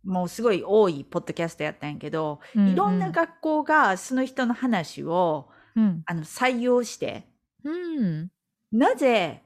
[0.04, 6.02] もすごい多いポッドキャストやったんやけど、いろんな学校がその人の話を、うん。
[6.04, 7.26] あの、採用して、
[7.64, 8.28] うん。
[8.70, 9.44] なぜ、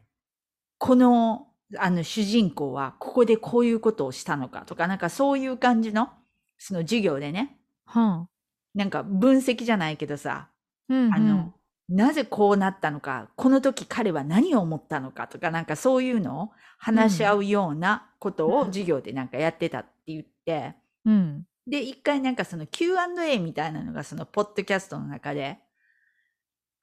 [0.79, 1.46] この、
[1.79, 6.11] あの、主人公は、ここでこういうことをしたのかとか、なんかそういう感じの、
[6.59, 8.29] その授業でね、はあ。
[8.75, 10.48] なんか分析じゃないけどさ、
[10.88, 11.55] うんあの、
[11.88, 21.45] なぜこうなったのか、この時彼は何を思ったのかとか、なんかそういうのを話し合うようなことを授業でなんかやってたって言って、うん。
[21.66, 25.59] で、一回なんかその Q&A みたいなのがそのポッドキャストの中で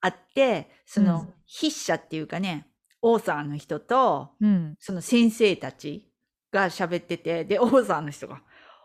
[0.01, 1.33] あって、そのうん。
[1.47, 2.67] 筆者っていうかね、
[3.01, 4.75] オーサーの人と、うん。
[4.79, 6.11] その先生たち
[6.51, 8.41] が喋ってて、で、オーサーの人が、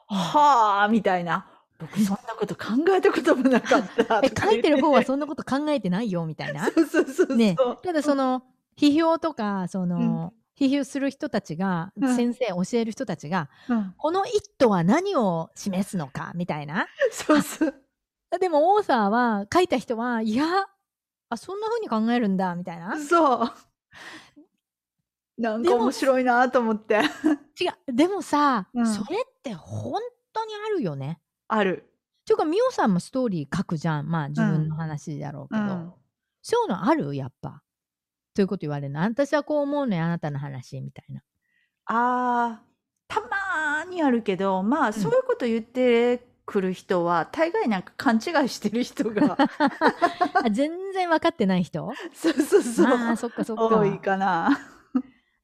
[0.06, 1.50] はあみたいな。
[1.78, 4.22] 僕そんなこと考えたこともなかった。
[4.46, 6.66] 書いてる方はそんなこと考えてないよみたいな？
[6.72, 7.36] そうそうそうそう。
[7.36, 8.44] ねただその
[8.76, 16.86] 批評とかその、批評する人たちが、うん先生教える人たちがうんこの一途は何を示すのかみたいな？
[17.10, 17.74] そうそう。
[18.40, 20.44] でもオーサーは書いた人はいや
[21.30, 22.98] あそんな風に考えるんだみたいな？
[22.98, 23.52] そう。
[25.36, 27.00] なんか面白いなと思って。
[27.60, 30.00] 違うでもさ、うんそれって本
[30.32, 31.20] 当にあるよね。
[31.48, 31.84] ある。
[32.26, 34.08] ていうか、みおさんもストーリー書くじゃん。
[34.08, 35.62] まあ、自分の話だろうけど。
[35.62, 35.92] うん
[36.46, 37.14] そういうのある？
[37.14, 37.62] やっぱ。
[38.34, 39.00] ということ言われるの？
[39.00, 41.22] 私はこう思うのよ、あなたの話、みたいな。
[41.86, 42.62] ああ、
[43.08, 49.38] たまーにあるけど、まあ、そういうこと言ってくる人は、大概なんか勘違いしてる人が、
[50.44, 51.90] あ全然分かってない人？
[52.12, 54.10] そうそうそう、ああ、そっかそっ多いか。
[54.12, 54.73] かな。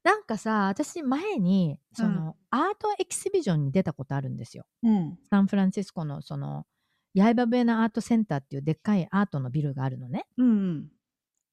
[0.03, 4.65] なんかさ、私前に、そうんの、アートエキシビジョンに出たことあるんですよ。
[4.83, 5.19] うん。
[5.29, 6.65] サンフランシスコの、その、
[7.13, 10.25] ヤイバブエナアートセンターっていうでっかいアートのビルがあるのね。
[10.37, 10.89] うん。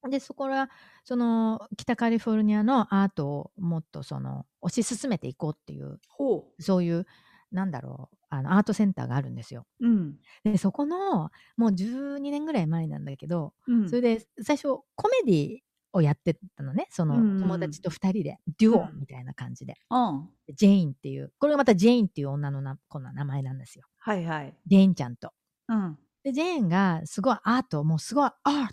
[0.08, 0.70] で、そこは、
[1.04, 7.06] その、北カリフォルニアのアートをもっとその、推し進めていこうっていう、ほそういう、
[7.50, 9.66] なんだろう、あの、アートセンターがあるんですよ。
[9.80, 9.88] う。
[9.88, 10.16] うん。
[10.44, 13.88] で、そこの、もう12年ぐらい前なんだけど、うん。
[13.88, 15.58] それで、最初、コメディ
[15.98, 16.88] をやってたのね。
[16.90, 19.74] その、友達と2人で、デュオうんみたいな感じで。
[19.90, 20.28] うん。
[20.54, 23.84] ジェインっていう、これがまたジェインっていう女のな子の名前なんですよ。
[23.98, 24.54] はいはい。
[24.66, 25.32] ジェインちゃんと。
[25.68, 25.98] うん。
[26.22, 28.72] で、ジェーンがすごいアート、もうすごいアート。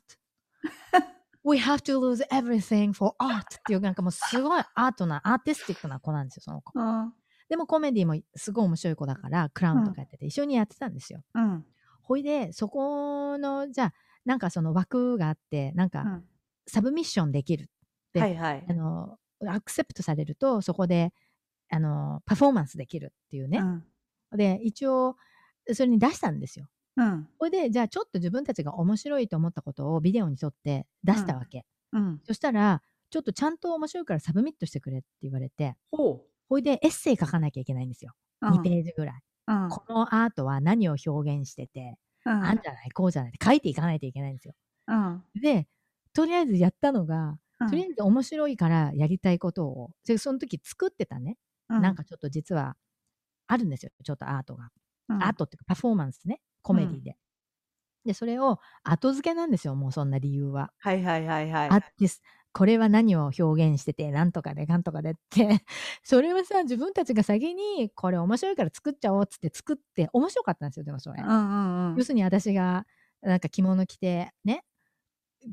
[1.43, 6.71] We have to lose everything for art っていうなんかもうすごいアートな、アーティスティックな子なんですよ、その子。
[6.73, 7.13] うん。
[7.49, 11.21] でもコメディもすごい面白い子だから、クラウンとかやってて、一緒にやってたんですよ。
[11.35, 11.65] うん。
[12.01, 13.93] ほいで、そこの、じゃあ、
[14.25, 16.23] なんかその枠があって、なんかうん。
[16.67, 17.69] サブミッションできる。
[18.13, 18.73] ではいはいあ。
[18.73, 21.13] の、アクセプトされると、そこで、
[21.69, 23.59] あの、パフォーマンスできるっていうね。
[23.59, 23.83] うん。
[24.37, 25.15] で、一応、
[25.73, 26.67] それに出したんですよ。
[26.97, 27.27] うん。
[27.37, 31.65] これで、じゃあちょっと自分たちが面白いと思ったことをビデオに撮って出したわけ。
[31.91, 32.21] うん。
[32.23, 38.13] そしたら、ちょっとちゃんと面白いから submit してくれって言われて、ほいでエッセイ書かなきゃいけないんですよ。
[38.41, 38.45] う。
[38.47, 39.21] 2ページぐらい。
[39.47, 39.69] うん。
[39.69, 42.31] このアートは何を表現してて、うん。
[42.31, 44.53] あんじゃない、こうじゃないって書いていかないといけないんですよ。
[44.87, 45.23] うん。
[45.41, 45.67] で、
[46.15, 47.69] とりあえずやったのが、うん。
[47.69, 51.37] とりあえず面白いからやりたいことを、でその時作ってたね、
[51.69, 52.75] うなんかちょっと実は
[53.47, 54.69] あるんですよ、ちょっとアートが。
[55.09, 57.17] うん、アートっていうかパフォーマンスね、コメディで。
[58.05, 60.71] で、それを後付けなんですよ、もうそんな理由は。
[60.79, 61.69] はいはいはいはい。
[61.69, 62.21] アーティス
[62.55, 65.61] これは何を表現してて、なんとかで、なんとかでって、
[66.03, 71.21] それはさ、自分たちが先に、これ面白いから作っちゃおうっつって作って、面白かったんですよ、でもそれ。
[71.21, 72.03] うんうんうん要。
[72.05, 72.87] するに私が、
[73.21, 74.63] なんか着物着て、ね、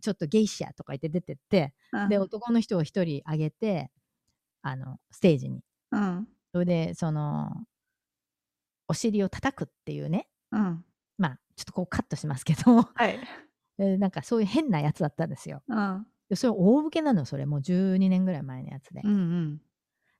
[0.00, 3.90] ちょっとゲイシャとか言って出てって、うんで、男の人を一人あげて、
[4.62, 5.62] あの、ステージに。
[5.90, 6.28] うん。
[6.52, 7.50] それで、その、
[8.88, 10.84] お尻を叩くっていうね、うん。
[11.18, 13.18] まあ、ちょっとこうカットしますけど、はい。
[13.78, 15.62] えなんかそういう変なやつだったんですよ。
[15.66, 16.06] うん。
[16.28, 17.46] でそれ大受けなの、それ。
[17.46, 19.00] もう12年ぐらい前のやつで。
[19.04, 19.62] うんうん。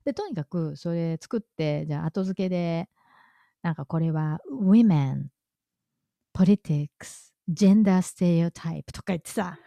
[0.05, 2.89] で、とにかくそれ作って、じゃあ後付けで、
[3.61, 5.27] なんかこれは Women,
[6.35, 9.57] Politics, Gender Stereotype とか言ってさ、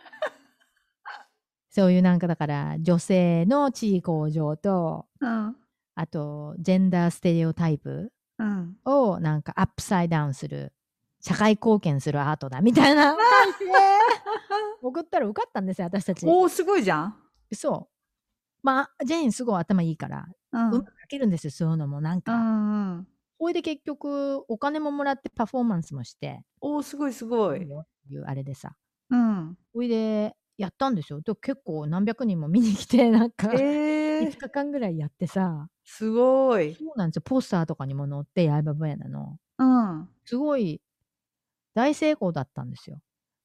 [1.71, 5.57] そういうなんかだから女性の地位向上と、うん。
[5.99, 8.77] あとジェンダーステレオタイプうん。
[8.85, 10.73] をなんかアップサイダウンする、
[11.21, 13.17] 社会貢献するアートだみたいな。
[14.83, 16.27] 送ったら受かったんですよ、私たち。
[16.27, 17.17] おお、すごいじゃん。
[17.53, 17.97] そう。
[18.63, 20.71] まあ、ジェーンすごい頭いいから、うん。
[20.71, 22.37] うまく書けるんですよ、そういうのもなんうか。
[22.37, 23.09] んうん。
[23.47, 27.61] ほいで結局、お金ももらってパフォーマンスもして、おお、すごいすごい。
[27.61, 28.75] いうあれでさ。
[29.09, 29.57] うん。
[29.73, 31.21] ほいで、やったんですよ。
[31.21, 36.75] で結構何百人も見に来て、 なんか、ええ5日間ぐらいやってさ、すごい。
[36.75, 37.23] そうなんですよ。
[37.25, 39.39] ポスターとかにも載って、ヤイバブヤナの。
[39.59, 40.09] うん。
[40.25, 40.81] すごい
[41.75, 42.99] 大成功だったんですよ。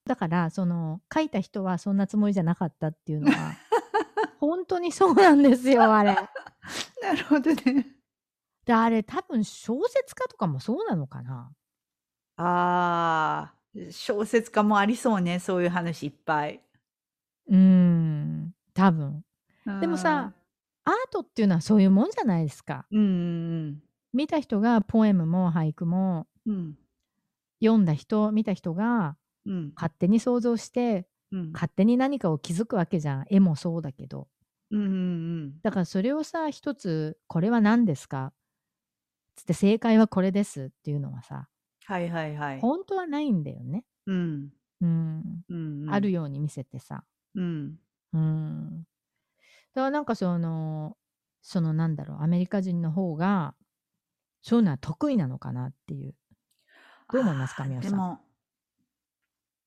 [0.07, 3.35] だから、その、書いた人はそんなつもりじゃなかったっていうのは、
[4.39, 6.15] 本当にそうなんですよ、あれ。
[7.03, 8.00] なるほどね。
[8.71, 11.51] で、あれ、多分小説家とかもそうなのかな。
[12.37, 16.61] ああ、小説家もありそうね、そういう話いっぱい。
[17.49, 19.25] うーん、多分。
[19.81, 20.33] でもさ、
[20.85, 22.85] アートっていうのはそういうもんじゃないですか。
[22.91, 23.03] うん、う
[23.71, 26.77] ん見た人がポエムも俳句もうん、うん、
[27.61, 33.25] 読んだ人、見た人がうん、勝手に想像して、うん、勝手に何かを気づくわけじゃん。
[33.29, 34.29] 絵もそうだけど。
[34.69, 38.31] うん、うん、だからそれをさ、一つ、これは何ですか？
[39.35, 41.47] つって正解はこれですっていうのはさ、
[41.85, 42.59] はいはいはい。
[42.59, 43.83] 本当はないんだよね。
[44.05, 44.49] うん、
[44.81, 45.43] うん。
[45.49, 47.03] うん、あるように見せてさ。
[47.35, 47.75] うん、
[48.13, 48.83] うん。
[49.73, 50.95] だからなんかその、
[51.41, 53.55] そのなんだろう、アメリカ人の方が、
[54.41, 56.15] そういうのは得意なのかなっていう。
[57.11, 58.19] どう思いますかあーみおさんでも、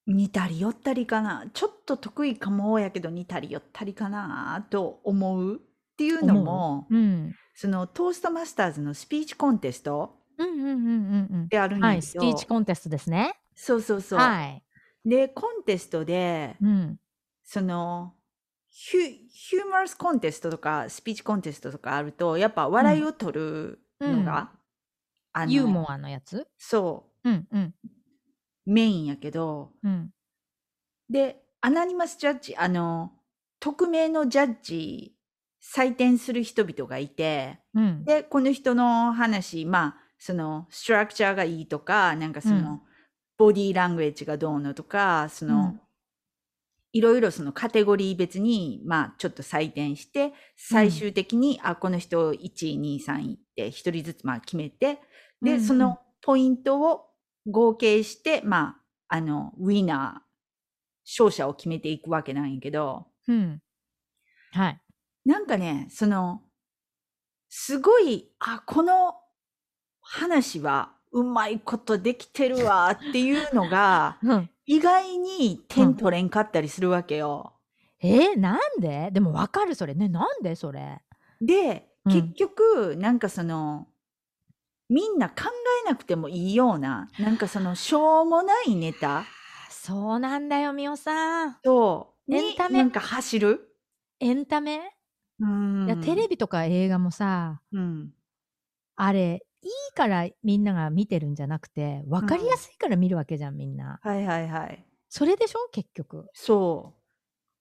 [0.07, 1.46] 似たり寄ったりかな。
[1.53, 7.35] ちょっと得意かもやけど似たり寄ったりかなと思うっていうのも、うん。
[7.54, 11.38] そのトーストマスターズのスピーチコンテストうんうんうんうんうん。
[11.40, 13.34] はい、であるんやけど、スピーチコンテストですね。
[13.54, 14.18] そうそうそう。
[14.18, 14.62] はい。
[15.04, 16.98] で、コンテストで、うん。
[17.44, 18.14] その、
[18.68, 24.50] ヒュヒューマラスコンテストとか、スピーチコンテストとかあると、やっぱ笑いを取るのが、
[25.32, 26.48] あのユーモアのやつ？
[26.58, 27.74] そうんうん
[28.66, 30.10] メインやけど、うん
[31.10, 33.12] で、アナニマスジャッジ、あの、
[33.60, 35.13] 匿名のジャッジ、
[35.64, 38.05] 採点する人々がいて、うん。
[38.05, 42.81] で、この人の話、まあ、その、ストラクチャーがいいとか、なんかその、うん。
[43.37, 45.81] ボディーラングエッジがどうのとか、その、うん。
[46.92, 55.00] いろいろそのカテゴリー別に、まあ、ちょっと採点して、最終的に、あ、この人1位、2位、3位って一人ずつまあ決めて、
[55.42, 57.07] で、そのポイントを
[57.46, 60.24] 合計して、まあ、あの、ウィナー、
[61.05, 63.61] 勝者を決めていくわけなんやけど、うん。
[64.53, 64.83] はい
[65.24, 66.42] なんかね、その、
[67.48, 69.14] すごい、あ、この
[70.00, 74.50] 話はうまいことできてるわっていうのが、 うん。
[74.66, 77.52] 意外に点取れんかったりするわけよ。
[78.00, 79.10] えー、なんで？
[79.12, 79.94] でもわかるそれ。
[79.94, 80.56] ねなんで？
[80.56, 81.02] それ。
[81.40, 82.12] で、うん。
[82.12, 83.88] 結局、なんかその、
[84.88, 85.37] みんな考
[85.87, 89.24] えなくてもいいような、なんかその、しょうもないネタ。
[89.70, 91.54] そうなんだよみおさん。
[91.62, 92.78] と、にエンタメ。
[92.78, 93.76] なんか走る？
[94.20, 94.93] エンタメ、
[95.40, 98.12] うんいやテレビとか映画もさうん。
[98.96, 103.98] あれいいからみんなが見てるんじゃなくて分かりやすいから見るわけじゃんみんな。
[104.02, 104.86] はいはいはい。
[105.08, 105.68] それでしょ？
[105.72, 106.26] 結局。
[106.34, 106.94] そ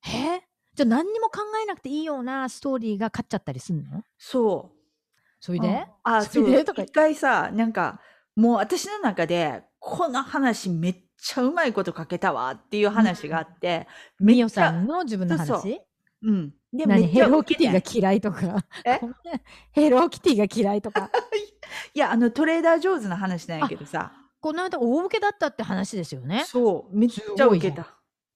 [0.06, 0.10] う。
[0.10, 0.42] え？
[0.76, 4.04] じゃあ何にも考えなくていいようなストーリーが勝っちゃったりすんの？
[4.18, 4.78] そう。
[5.40, 5.88] それで？
[6.04, 6.48] あ、そそう。
[6.48, 6.84] れでとか。
[6.84, 8.02] 一回さ、なんか、
[8.36, 13.88] もう私の中で、この話めっちゃうまいこと書けたわっていう話があって、
[14.20, 15.48] めみおっちゃさんの自分の話？
[15.48, 15.70] そ
[16.24, 16.30] う。
[16.30, 16.54] うん。
[16.74, 17.08] で、何？
[17.08, 18.66] ヘローキティが嫌いとか？
[18.84, 19.00] え？
[19.72, 21.12] ヘローキティが嫌いとか？
[21.94, 26.44] いや、あの、トレーダー上手な話なんやけどさ、この間大受けだったって話ですよね。
[26.46, 27.88] そう、めっちゃウケた。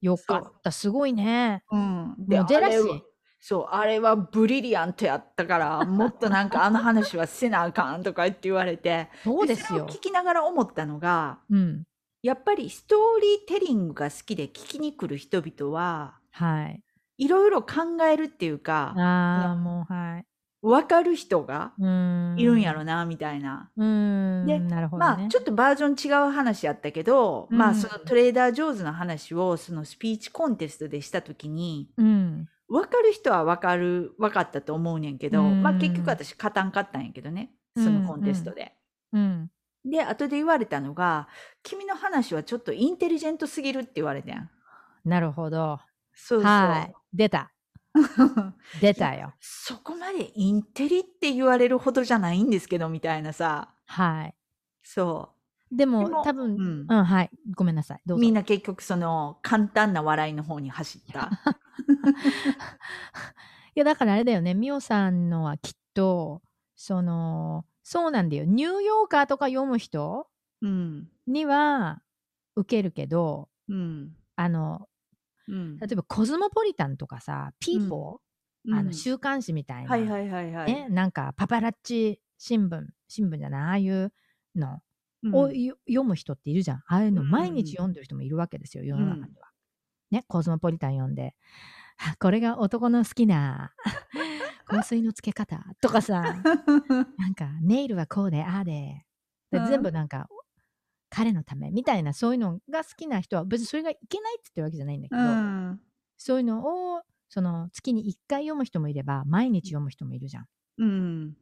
[0.01, 0.71] よかった。
[0.71, 1.63] すごいね。
[1.71, 1.75] う。
[1.75, 1.79] ん。
[1.79, 3.01] もうジェラシー。
[3.39, 9.87] そう、あれはブリリアントやったから、 もっとなんかあの話はせなあかんとか言って言われて、そうですよ。
[9.87, 11.83] 聞きながら思ったのが、うん。
[12.21, 16.83] やっぱりストーリーテリングが好きで聞きに来る人々は、はい
[17.17, 20.25] いろいろ考えるっていうか、ああもうはい。
[20.61, 22.39] わかる人がうーん。
[22.39, 23.71] いるんやろな、みたいな。
[23.77, 25.21] うーんでなるほどね。
[25.21, 32.49] まあ、ちょっとバージョン違う話やったけど、まあ、うんそのトレーダー上手の話を、そのスピーチコンテストでしたときに、うん。
[32.67, 35.63] わかる人はわかる、わかったと思うねんけど、うん。
[35.63, 38.73] まあ結局私勝たんかったんやけどね、そのコンテストで。
[39.13, 39.49] うん。
[39.85, 41.29] で、後で言われたのが、
[41.63, 44.49] 君の話はちょっとインテリジェントすぎるって言われてん。
[45.05, 45.79] なるほど
[46.17, 46.45] そうそう。
[46.45, 47.51] はい出た
[48.81, 53.73] 出たよそこまでインテリって言われるほどじゃないんですけど、みたいなさ。
[53.85, 54.35] はい
[54.83, 55.33] そ
[55.71, 56.55] でもでも多分う。
[56.55, 61.29] うんうんはいごめんなさいどうぞみんな結局その簡単な笑いの方に走った。
[63.75, 66.41] いやだからあれだよねみおさんのはきっと
[66.75, 70.27] そのそうなんだよニューヨーカーとか読む人
[70.61, 71.09] うん。
[71.27, 72.01] には
[72.55, 74.15] 受けるけどうん。
[74.35, 74.87] あの
[75.47, 75.77] うん。
[75.77, 78.85] 例えばコズモポリタンとかさピーポー、あうん。
[78.87, 80.73] の週刊誌みたいな、はいはいはいはい。
[80.73, 84.13] ね、なんかパパラッチ新聞新聞じゃないああいう
[84.55, 84.79] の
[85.23, 85.35] うん。
[85.35, 86.77] をよ読む人っているじゃん。
[86.77, 89.47] ああいうのうん毎日読んでる人もいるわけですよ世の中には。
[90.11, 91.35] ねコズモポリタン読んで。
[91.99, 93.73] あこれが男の好きな
[94.65, 96.21] 香水のつけ方とかさ
[97.17, 99.03] なんかネイルはこうでああで。
[99.51, 100.27] 全部なんか
[101.17, 105.79] 彼のためみたいなそういうのが好きな人は別にそれがいけないって言ってるわけじゃないんだけど、うん。
[106.15, 110.45] そういうのをその月に1回読む人もいれば毎日読む人もいるじゃん。
[110.77, 111.33] うん。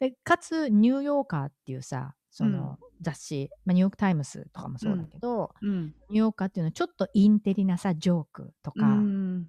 [0.00, 5.94] でかつニューヨーカーっていうさその雑誌、まあ、ニューヨーク・タイムズとかもそうだけど、うん。
[6.10, 9.46] ニューヨーカーっていうのはちょっとインテリなさジョークとか、うん。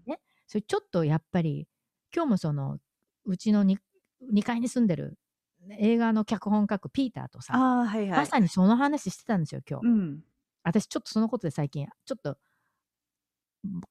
[0.48, 1.68] それちょっとやっぱり
[2.16, 2.78] 今日もその
[3.26, 3.76] うちの 2,
[4.34, 5.18] 2階に住んでる
[5.70, 8.20] 映画の脚本書くピーターとさ、はいはい。
[8.20, 10.20] まさにその話してたんですよ今日、うん。
[10.64, 12.38] 私ちょっとそのことで最近ちょっと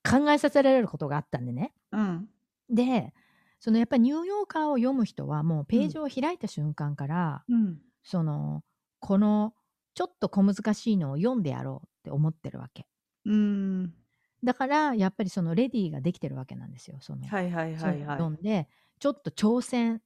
[0.09, 2.29] 考えさせられることがあったんでねうん。
[2.69, 3.13] で
[3.61, 7.79] そのやっぱりニューヨーカーを読む人はもうページを開いた瞬間から、うん。
[8.03, 8.63] その
[9.01, 9.55] この
[9.95, 12.87] ちょっと小難しいのを読んでやろうって思ってるわけ
[13.25, 13.93] うん。
[14.43, 18.19] だからやっぱりそのレディーができてるわけなんですよその、はいはいそうのをはいいうはい。
[18.19, 18.69] 読んで
[18.99, 20.01] ちょっと挑戦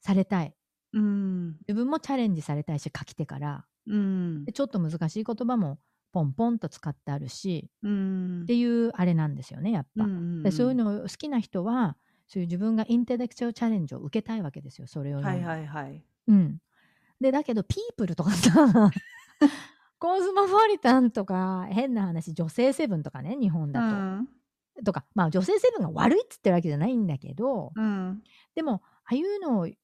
[0.00, 0.54] されたい
[0.92, 1.56] うん。
[1.60, 4.52] 自分もチャレンジされたいし書き手からうんで。
[4.52, 5.78] ちょっと難しい言葉も
[6.12, 11.96] ポンポンと使ってあるしうんっていうあれなんですよねやっぱ、うんでそういうの好きな人は
[12.28, 16.02] そういう自分がインテレクチャルチャレンジを受けたいわけですよそれをはいはいはい。
[16.28, 16.58] うん、
[17.20, 18.90] でだけどピープルとかさ
[19.98, 24.28] コズモポリタンとか変な話女性セブンとかね日本だと、うん。
[24.84, 28.22] とかまあ女性セブンが悪いっつってるわけじゃないんだけどうん。
[28.54, 29.78] でもああいうのをい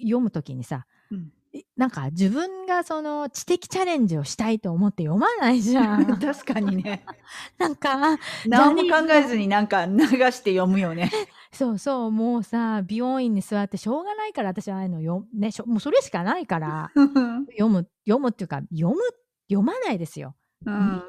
[0.00, 6.06] 読むときにさうんいなんか自分がその知的チャレンジをしたいと思って読まないじゃん。
[6.18, 7.04] 確かにね。
[7.58, 11.10] なんか、何も考えずになんか流して読むよね。
[11.52, 19.02] そうそう、もうさ、美容院に座ってしょうがないから、私はああいうのよ、ね、しょもうそれしかないから、読む、読むっていうか、読む、
[19.48, 20.36] 読まないですよ。
[20.64, 20.98] うん。
[20.98, 21.02] っ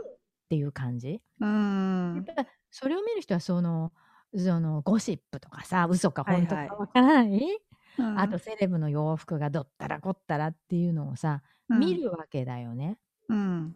[0.50, 1.22] ていう感じ。
[1.40, 2.24] うん。
[2.26, 3.92] やっぱそれを見る人はその、
[4.36, 7.60] そのゴシップとかさ、嘘かはいはい本当かわからない、
[7.98, 11.96] うんあと、セレブの洋服がどったらこったらっていうのをさ、見。
[11.96, 12.98] るわけだよね。
[13.30, 13.76] うん。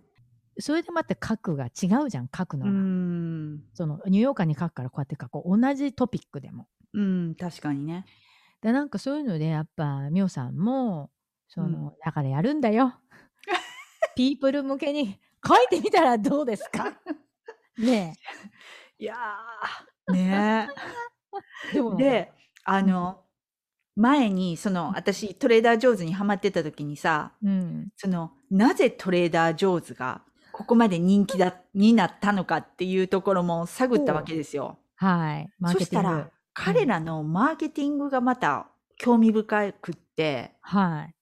[0.60, 2.74] それでまた書くが違うじゃん、書くのうが。
[2.80, 3.64] ん。
[3.74, 5.60] そのニューヨーカーに書くからこうやって書こう。
[5.60, 6.68] 同じトピックでも。
[6.94, 7.36] うん。
[7.36, 8.06] 確かにね。
[8.62, 11.12] でなんかそういうのでやっぱミオさんも
[11.48, 12.94] その、だからやるんだよ。
[14.16, 16.98] ピープル向けに書いてみたらどうですか？
[17.78, 18.14] ね
[18.98, 20.14] いやー。
[20.14, 20.70] ね
[21.72, 21.74] え。
[21.76, 22.04] でもえ。
[22.04, 23.25] で、あの、
[23.96, 27.90] 前に、その、私、トレーダー上手にハマってた時にさ、うん。
[27.96, 30.22] その、なぜトレーダー上手が、
[30.52, 34.80] ここまで人気だ、になったのかっていうところも探ったわけですよ。
[34.96, 35.50] はい。
[35.60, 36.08] マーそケティング。
[36.10, 41.16] したら、彼らのマーケティングがまた興味深くって、はい。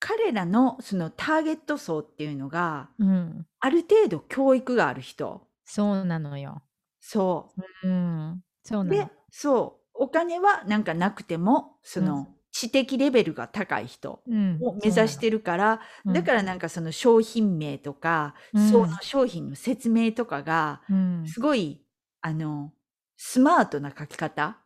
[0.00, 3.46] 彼らのそのターゲット層っていうのが、うん。
[3.60, 5.46] ある程度教育がある人。
[5.64, 6.62] そうなのよ。
[7.00, 8.42] そうん。
[8.62, 8.84] そうう。
[8.84, 9.83] なので。、そう。
[9.94, 14.58] お金はなんかなくても、その知的レベルが高い人うん。
[14.60, 18.70] を目指してるから、だからなんかその商品名とか、うん。
[18.70, 20.82] その商品の説明とかが。
[21.26, 21.80] すごい、
[22.20, 22.72] あの、
[23.16, 24.58] スマートな書き方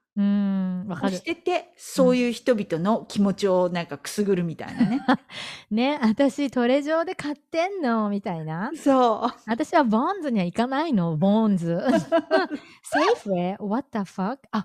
[0.83, 0.89] うん。
[0.89, 1.23] わかし。
[1.23, 5.01] てて、そういう人々の気持ちをなんかくすぐるみたいなね。
[5.71, 8.09] ね、私トレジョーで買ってんの？
[8.11, 8.71] みたいな。
[8.77, 9.41] そう。
[9.47, 11.79] 私はヴォンズには行かないの、ヴォンズ。
[11.89, 14.39] セーフウェイ ?What the fuck?
[14.51, 14.61] あ、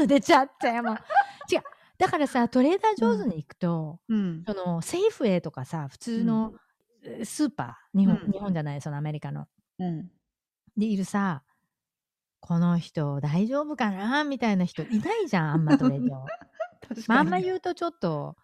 [0.00, 0.82] FR 出ちゃったよ。
[0.82, 0.94] もう
[1.52, 1.62] 違う。
[1.98, 4.44] だからさ、トレーダージョーズに行くと、うん。
[4.46, 6.54] そのセーフウェイとかさ、普通の
[7.04, 9.46] えースーパー、日本、うん日本じゃない、そのアメリカの。
[9.78, 10.10] うん。
[10.76, 11.42] でいるさ、
[12.40, 14.24] この人大丈夫かな？
[14.24, 16.20] みたいな人 いないじゃん、あんまトレーダー。
[16.88, 17.42] 確まあ、あんまう。
[17.42, 18.36] 言うとちょっと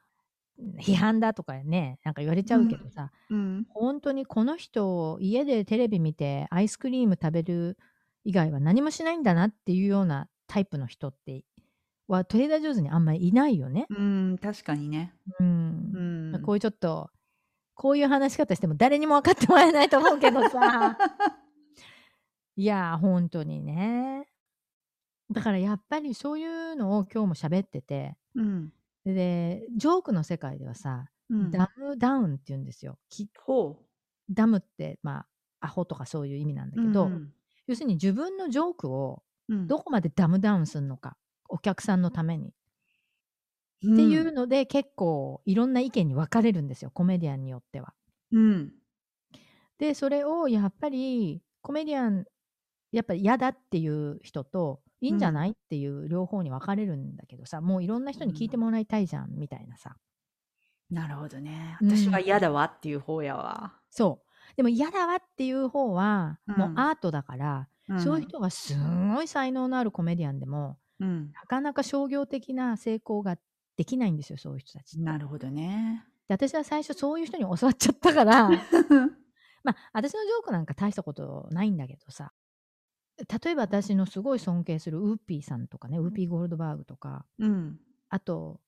[0.80, 3.66] 批判だとかね、なんか言われちゃうけどさ、うん。
[3.70, 7.78] 本当にこの人家でテレビ見てアイスクリーム食べる
[8.24, 11.44] 以外は何もしないんだなっていうようなタイプの人って
[12.06, 13.86] はトレーダー上手にあんまりいないよね。
[13.90, 15.14] うん、確かにね。
[15.40, 16.42] うんうん。
[16.42, 17.10] こういうちょっと
[17.74, 20.96] こういう話し方しても誰にも分かってもらえないと思うけどさ
[22.56, 24.28] いやー本当にね
[25.30, 28.72] だからやっぱりそういうのを今日も喋っててうん。
[29.04, 31.50] でジョークの世界ではさ、うん。
[31.50, 33.78] ダムダウンって言うんですよきほ
[34.30, 35.26] ダムってまあ
[35.66, 36.86] アホとかそういう意味なんだう。
[36.86, 37.32] けど、うん
[37.66, 41.16] 要するに自分のジョークをうんどこまでダムダウンするのか
[41.48, 42.52] お客さんのために、
[43.82, 47.92] うんっていうので結構いろんな意見に分かれるんですよコメディアンによっては。
[48.32, 48.72] うん。
[49.78, 52.24] でそれをやっぱりコメディアン
[52.94, 59.96] やっぱり嫌だっていう人といいんじゃない、っていう両方に分かれるんだけどさもういろんな人に聞いてもらいたいじゃん、みたいなさ
[60.90, 61.76] なるほどね。
[61.80, 63.74] うん私は嫌だわっていう方やわ。
[63.90, 68.74] そうでも嫌だわっていう方は、もううんアートだから、うんそういう人がす
[69.14, 71.32] ごい才能のあるコメディアンでもうん。
[71.32, 73.36] なかなか商業的な成功が
[73.76, 75.00] できないんですよそういう人たち。
[75.00, 76.04] なるほどね。
[76.28, 78.48] で私は最初そういう人に教わっちゃったから
[79.62, 82.32] まあ私のジョークなんか大したことないんだけどさ
[83.18, 87.78] 例えば私のすごい尊敬するウーピーさんとかねウーピーゴールドバーグとかうん。
[88.08, 88.60] あと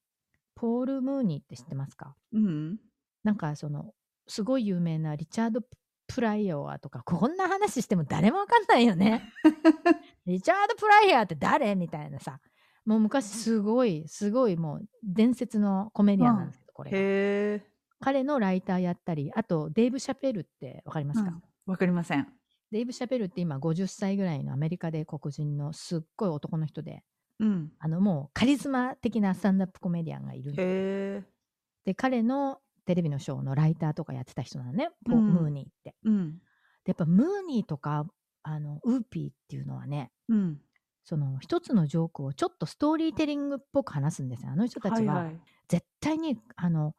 [0.54, 2.16] ポール・ムーニーって知ってますか？
[2.32, 2.78] うん。
[3.24, 3.92] なんかその
[4.28, 5.60] すごい有名なリチャード・
[6.08, 9.32] プライオアとか こんな話しても誰もわかんないよね
[10.26, 11.74] リチャード・プライオアって誰？
[11.74, 12.40] みたいなさ
[12.84, 17.62] もう昔すごいすごいもう伝説のコメディアンなんですけど、これ。
[17.98, 22.28] 彼のライターやったりあとデーブ・シャペルってわかりますか、うんわかりません。
[22.72, 27.02] デーブ・シャペルって今50歳ぐらいのアメリカで黒人のすっごい男の人で
[27.38, 27.72] うん。
[27.78, 31.24] あのもうカリスマ的なスタンダップコメディアンがいるんで。
[31.84, 35.94] で彼のテレビのショーのライターとかやってた人なのね、ポうんムーニーって。
[36.04, 36.38] うん。
[36.84, 38.06] でやっぱムーニーとか
[38.42, 40.60] あのウーピーっていうのはねうん。
[41.04, 45.40] その一つのジョークをちょっとストーリーテリングっぽく話すんですよあの人たちは、はいはい。
[45.68, 46.94] 絶対にあの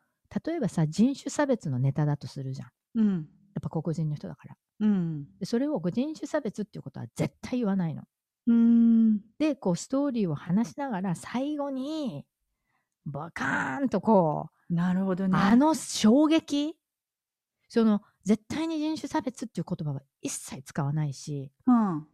[0.46, 3.14] 例えばさ人種差別のネタだとするじゃんうん。
[3.16, 3.24] やっ
[3.62, 5.28] ぱ黒人の人だからうん。
[5.40, 8.04] でそれを人種差別っていうことは絶対言わないの
[8.48, 9.20] うん。
[9.40, 12.26] でこうストーリーを話しながら最後に
[13.06, 15.38] バカーンとこう、なるほどね。
[15.38, 16.76] あの衝撃？
[17.70, 22.08] その絶対に人種差別っていう言葉は一切使わないしうん。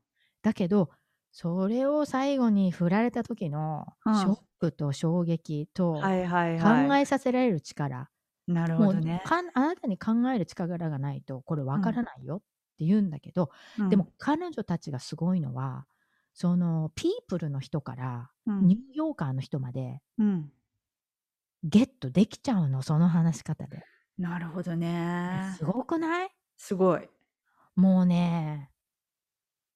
[0.43, 0.89] だけど
[1.31, 7.01] それを最後に振られた時のうんショックと衝撃とはいはい考はい。
[7.01, 8.09] えさせられる力、
[8.47, 9.21] なるほもうどね。
[9.25, 12.41] かんあなたに考える力がないとこれわからないよ
[12.83, 15.85] って言うんだけど、うんでも、彼女たちがすごいのは
[16.33, 20.51] そのピープルの人からうんニューヨーカーの人までうん。
[21.63, 23.85] ゲットできちゃうのその話し方で。
[24.17, 25.63] なるほどねす。
[25.63, 26.29] ごくない？
[26.57, 27.07] すごい。
[27.75, 28.69] もうね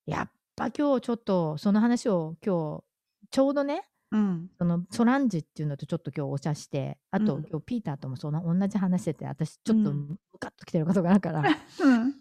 [0.05, 2.83] やっぱ今日ちょっとその話を今日
[3.31, 4.49] ちょうどねうん。
[4.57, 11.41] そのソランジっていうのとちょっと今日お茶してあと、うん今日ピーターともその同じ話してて私ちょっとうんムカッときてることがあるから、
[11.83, 12.13] うん。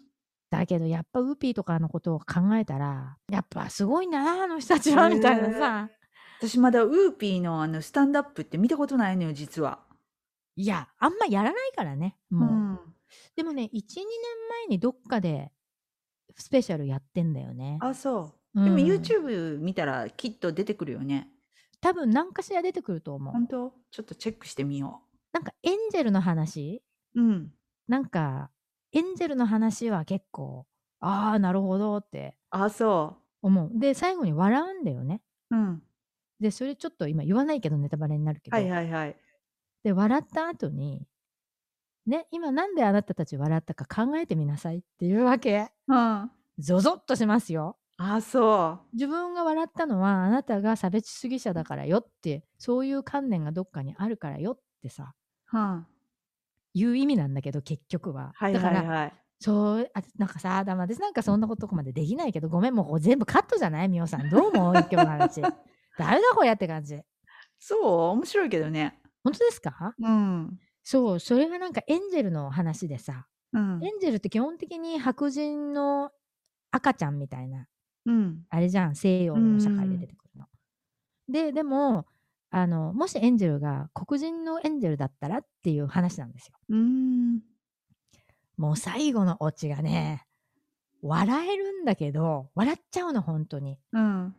[0.49, 5.89] だけどやっぱウーピーとかのことを考えたらやっぱすごいなあの人たちはみたいなさ
[6.39, 9.83] 私まだウーピーのあのスタンドアップって見たことないのよ、実は。
[10.55, 12.79] いやあんまやらないからねうもう、ん。
[13.35, 14.05] でもね12年
[14.65, 15.51] 前にどっかで
[16.35, 18.59] スペシャルやってんだよねあ、そう。
[18.59, 21.29] うんでも YouTube 見たらきっと出てくるよね。
[21.79, 23.73] 多分何かしら出てくると思う本当？
[23.91, 26.81] ちょっとチェックしてみよなんかエンジェルの話？
[27.15, 27.21] う。
[27.21, 27.53] うん。
[27.87, 28.49] なんか
[28.93, 30.65] エンジェルの話は結構
[30.99, 35.21] ああなるほどってあ、そ思うで最後に笑うんだよね
[35.51, 35.55] う。
[35.55, 35.83] うん。
[36.39, 39.15] でそれちょっと今言わないけどネタバレになるけど、はいはいはい。
[39.83, 41.05] で笑った後に
[42.05, 46.31] ね今なんであなたたち笑ったか考えてみなさいっていうわけうん。
[46.59, 55.13] ゾゾッとしますよあ、そ自分が笑ったのはあなたが差別主義者だからよってそういう観念がどっかにあるからよってさ
[55.53, 55.57] う。
[55.57, 55.85] うん。
[56.73, 59.13] いう意味なんだけど結局は、はいだからはいはい。
[59.39, 63.89] そうあなんかさだま私なんかそんなことこまでできないけどごめんもう全部カットじゃない？
[63.89, 64.73] みおさんどう思う？
[64.73, 65.41] 今日の話
[65.97, 66.99] 誰だこれやって感じ
[67.59, 68.99] そう面白いけどね。
[69.23, 69.93] 本当ですか？
[69.99, 70.59] うん。
[70.83, 73.91] そうそれがなんかエンジェルの話でさうんエ。
[73.91, 76.11] ンジェルって基本的に白人の
[76.71, 77.67] 赤ちゃんみたいな
[78.05, 78.43] うん。
[78.49, 80.45] あれじゃん西洋の社会で出てくるの。
[81.29, 82.07] ででも
[82.49, 86.53] あのもしエンジェルが黒人のエンジェルだったらっていう話なんですよ。
[86.69, 87.41] うん。
[88.57, 90.25] もう最後のオチがね
[91.01, 93.79] 笑えるんだけど笑っちゃうの本当に。
[93.91, 94.35] うん。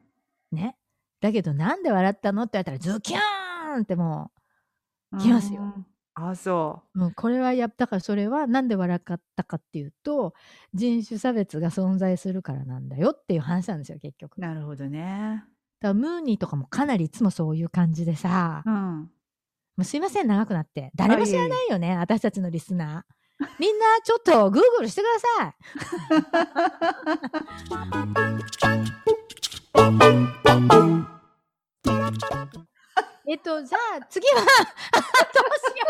[0.53, 0.77] ね。
[1.21, 4.31] だけどなんで笑ったのって言われたらズキューンっても
[5.21, 5.87] 来ますようん。
[6.15, 6.99] あ、そう。
[6.99, 9.01] うもうこれはやったからそれはなんで笑っ
[9.37, 10.35] たかっていうと
[10.75, 14.41] 人種差別が存在するからなんだよっていう話なんですよ結局。
[14.41, 15.45] なるほどね。
[15.87, 19.11] らムーニーとかもかなりいつもそういう感じでさ、うん。
[19.77, 23.47] もうすいません長くなって誰も知らないよね私たちのリスナー。
[23.61, 25.55] みんなちょっとグーグルしてください。
[33.31, 35.87] えっと、じゃあ次は どうしよ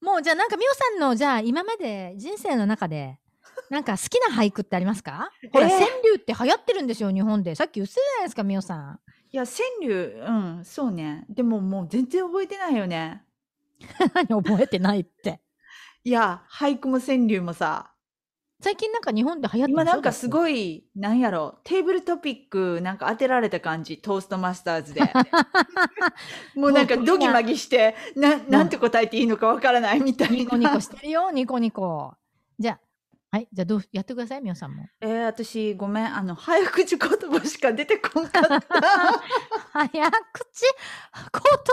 [0.00, 0.04] う。
[0.04, 3.20] もうじゃあなんかみおさんのじゃあ今まで人生の中で
[3.68, 5.30] なんか好きな俳句ってありますか？
[5.52, 7.54] ほら、えー川柳って流行ってるんですよ日本で。
[7.54, 9.00] さっき言ってたじゃないですかみおさん。
[9.32, 11.24] いや、川柳、うん、そうね。
[11.28, 13.22] でももう全然覚えてないよね。
[14.14, 15.40] 何 覚えてないって。
[16.04, 17.92] いや、俳句も川柳もさ、
[18.62, 20.28] 最近なんか日本で流行ってる今なんかすい。
[20.28, 25.00] ごい、なんやろ、テーブルトピックなんか当てられた感じ、トーストマスターズで。
[26.54, 30.36] もうなんかドギマギして、ななんて答えていいのかわからないみたいな。
[30.36, 32.14] ニコニコしてるよニコニコ。
[32.58, 32.80] じゃあ
[33.32, 34.86] はいじゃあどうやってくださいみおさんも。
[35.00, 38.60] えー、私、ごめん、あの、早口言葉しか出てこんかった。
[39.72, 40.64] 早口？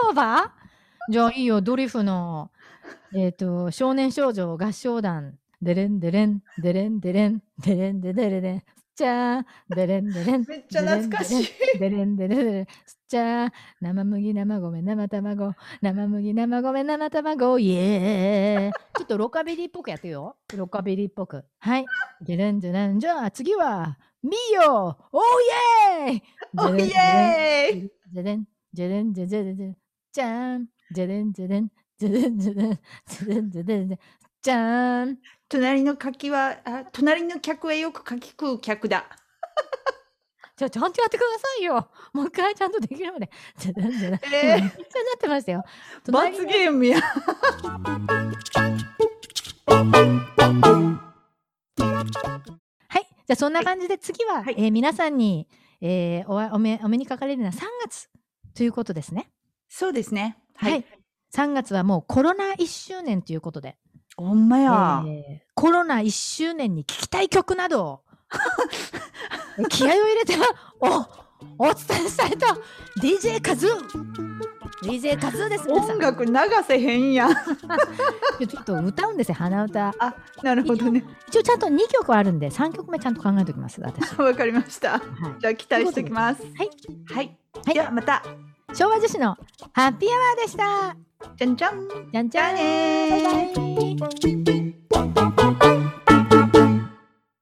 [0.05, 0.53] 言葉？
[1.09, 2.51] じゃあいいよドリフの
[3.15, 8.63] えっ、と少年少女合唱団デレンデレンデレンデレンデレンデレレレン
[8.95, 9.43] じゃー
[9.75, 11.49] デレンデレンめっちゃ懐かしい。
[11.79, 12.67] デレンデレレレン
[13.07, 15.55] じゃー生麦生米生卵。
[15.81, 17.59] 生麦生米生卵。
[17.59, 18.71] イエーイ。
[18.97, 20.35] ちょっとロカビリーっぽくやってよ。
[20.55, 21.45] ロカビリーっぽく。
[21.59, 21.85] はい。
[22.21, 22.99] デレンデレン。
[22.99, 25.23] じゃあ次はミーヨーオー
[26.09, 26.23] イエーイ。
[26.57, 29.67] おイエーイじゃでん、じゃでん、じゃじゃじゃじゃ
[30.11, 33.99] じゃーん、じゃでん、じゃでん、じゃでん、じゃでん、じゃでん、じゃでん、
[34.41, 35.17] じゃーん。
[35.47, 39.07] 隣の柿は、あ、隣の客はよく柿食う客だ。
[40.57, 41.87] じゃあちゃんとやってくださいよ。
[42.13, 43.29] もう一回ちゃんとできるまで。
[43.59, 44.19] じゃでん、じゃでん。
[44.33, 44.73] えー今めっちゃな
[45.15, 45.63] ってましたよ。
[46.03, 46.99] 隣罰のゲームや。
[52.87, 53.03] はい。
[53.03, 55.47] じゃあそんな感じで次は、はいえー皆さんに、
[55.81, 58.09] えーおわお目お目にかかれるのは3月
[58.55, 59.29] ということですね。
[59.69, 60.37] そうですね。
[60.55, 60.69] は。
[60.69, 60.85] はいい。
[61.35, 63.77] 3月はもうコロナ1周年ということで。
[64.15, 65.03] ほんまや。
[65.05, 68.01] えーコロナ1周年に聴きたい曲などを
[69.69, 70.33] 気合を入れて
[70.79, 71.17] お
[71.59, 72.45] お伝えしたいと
[73.01, 74.27] DJ カズー
[74.83, 76.31] DJ カズーです音楽流
[76.67, 77.33] せへんやん。
[78.47, 81.03] ちょっと歌うんですよ鼻歌あ、なるほどね。
[81.27, 83.91] 一応ちゃんと2曲あるんで3曲目ちゃんと考えておきます わ
[84.33, 84.97] かりました。
[84.97, 85.01] い、
[85.39, 86.43] じゃあ期待しておきます。
[86.43, 86.69] はい
[87.11, 87.37] はい。
[87.65, 88.23] はいではまた。
[88.73, 89.37] 昭和女子の
[89.73, 90.95] ハッピーアワーでした。
[91.35, 91.87] じゃんじゃん。
[92.11, 92.55] じゃんじゃん。
[92.55, 95.96] ねーバイバイ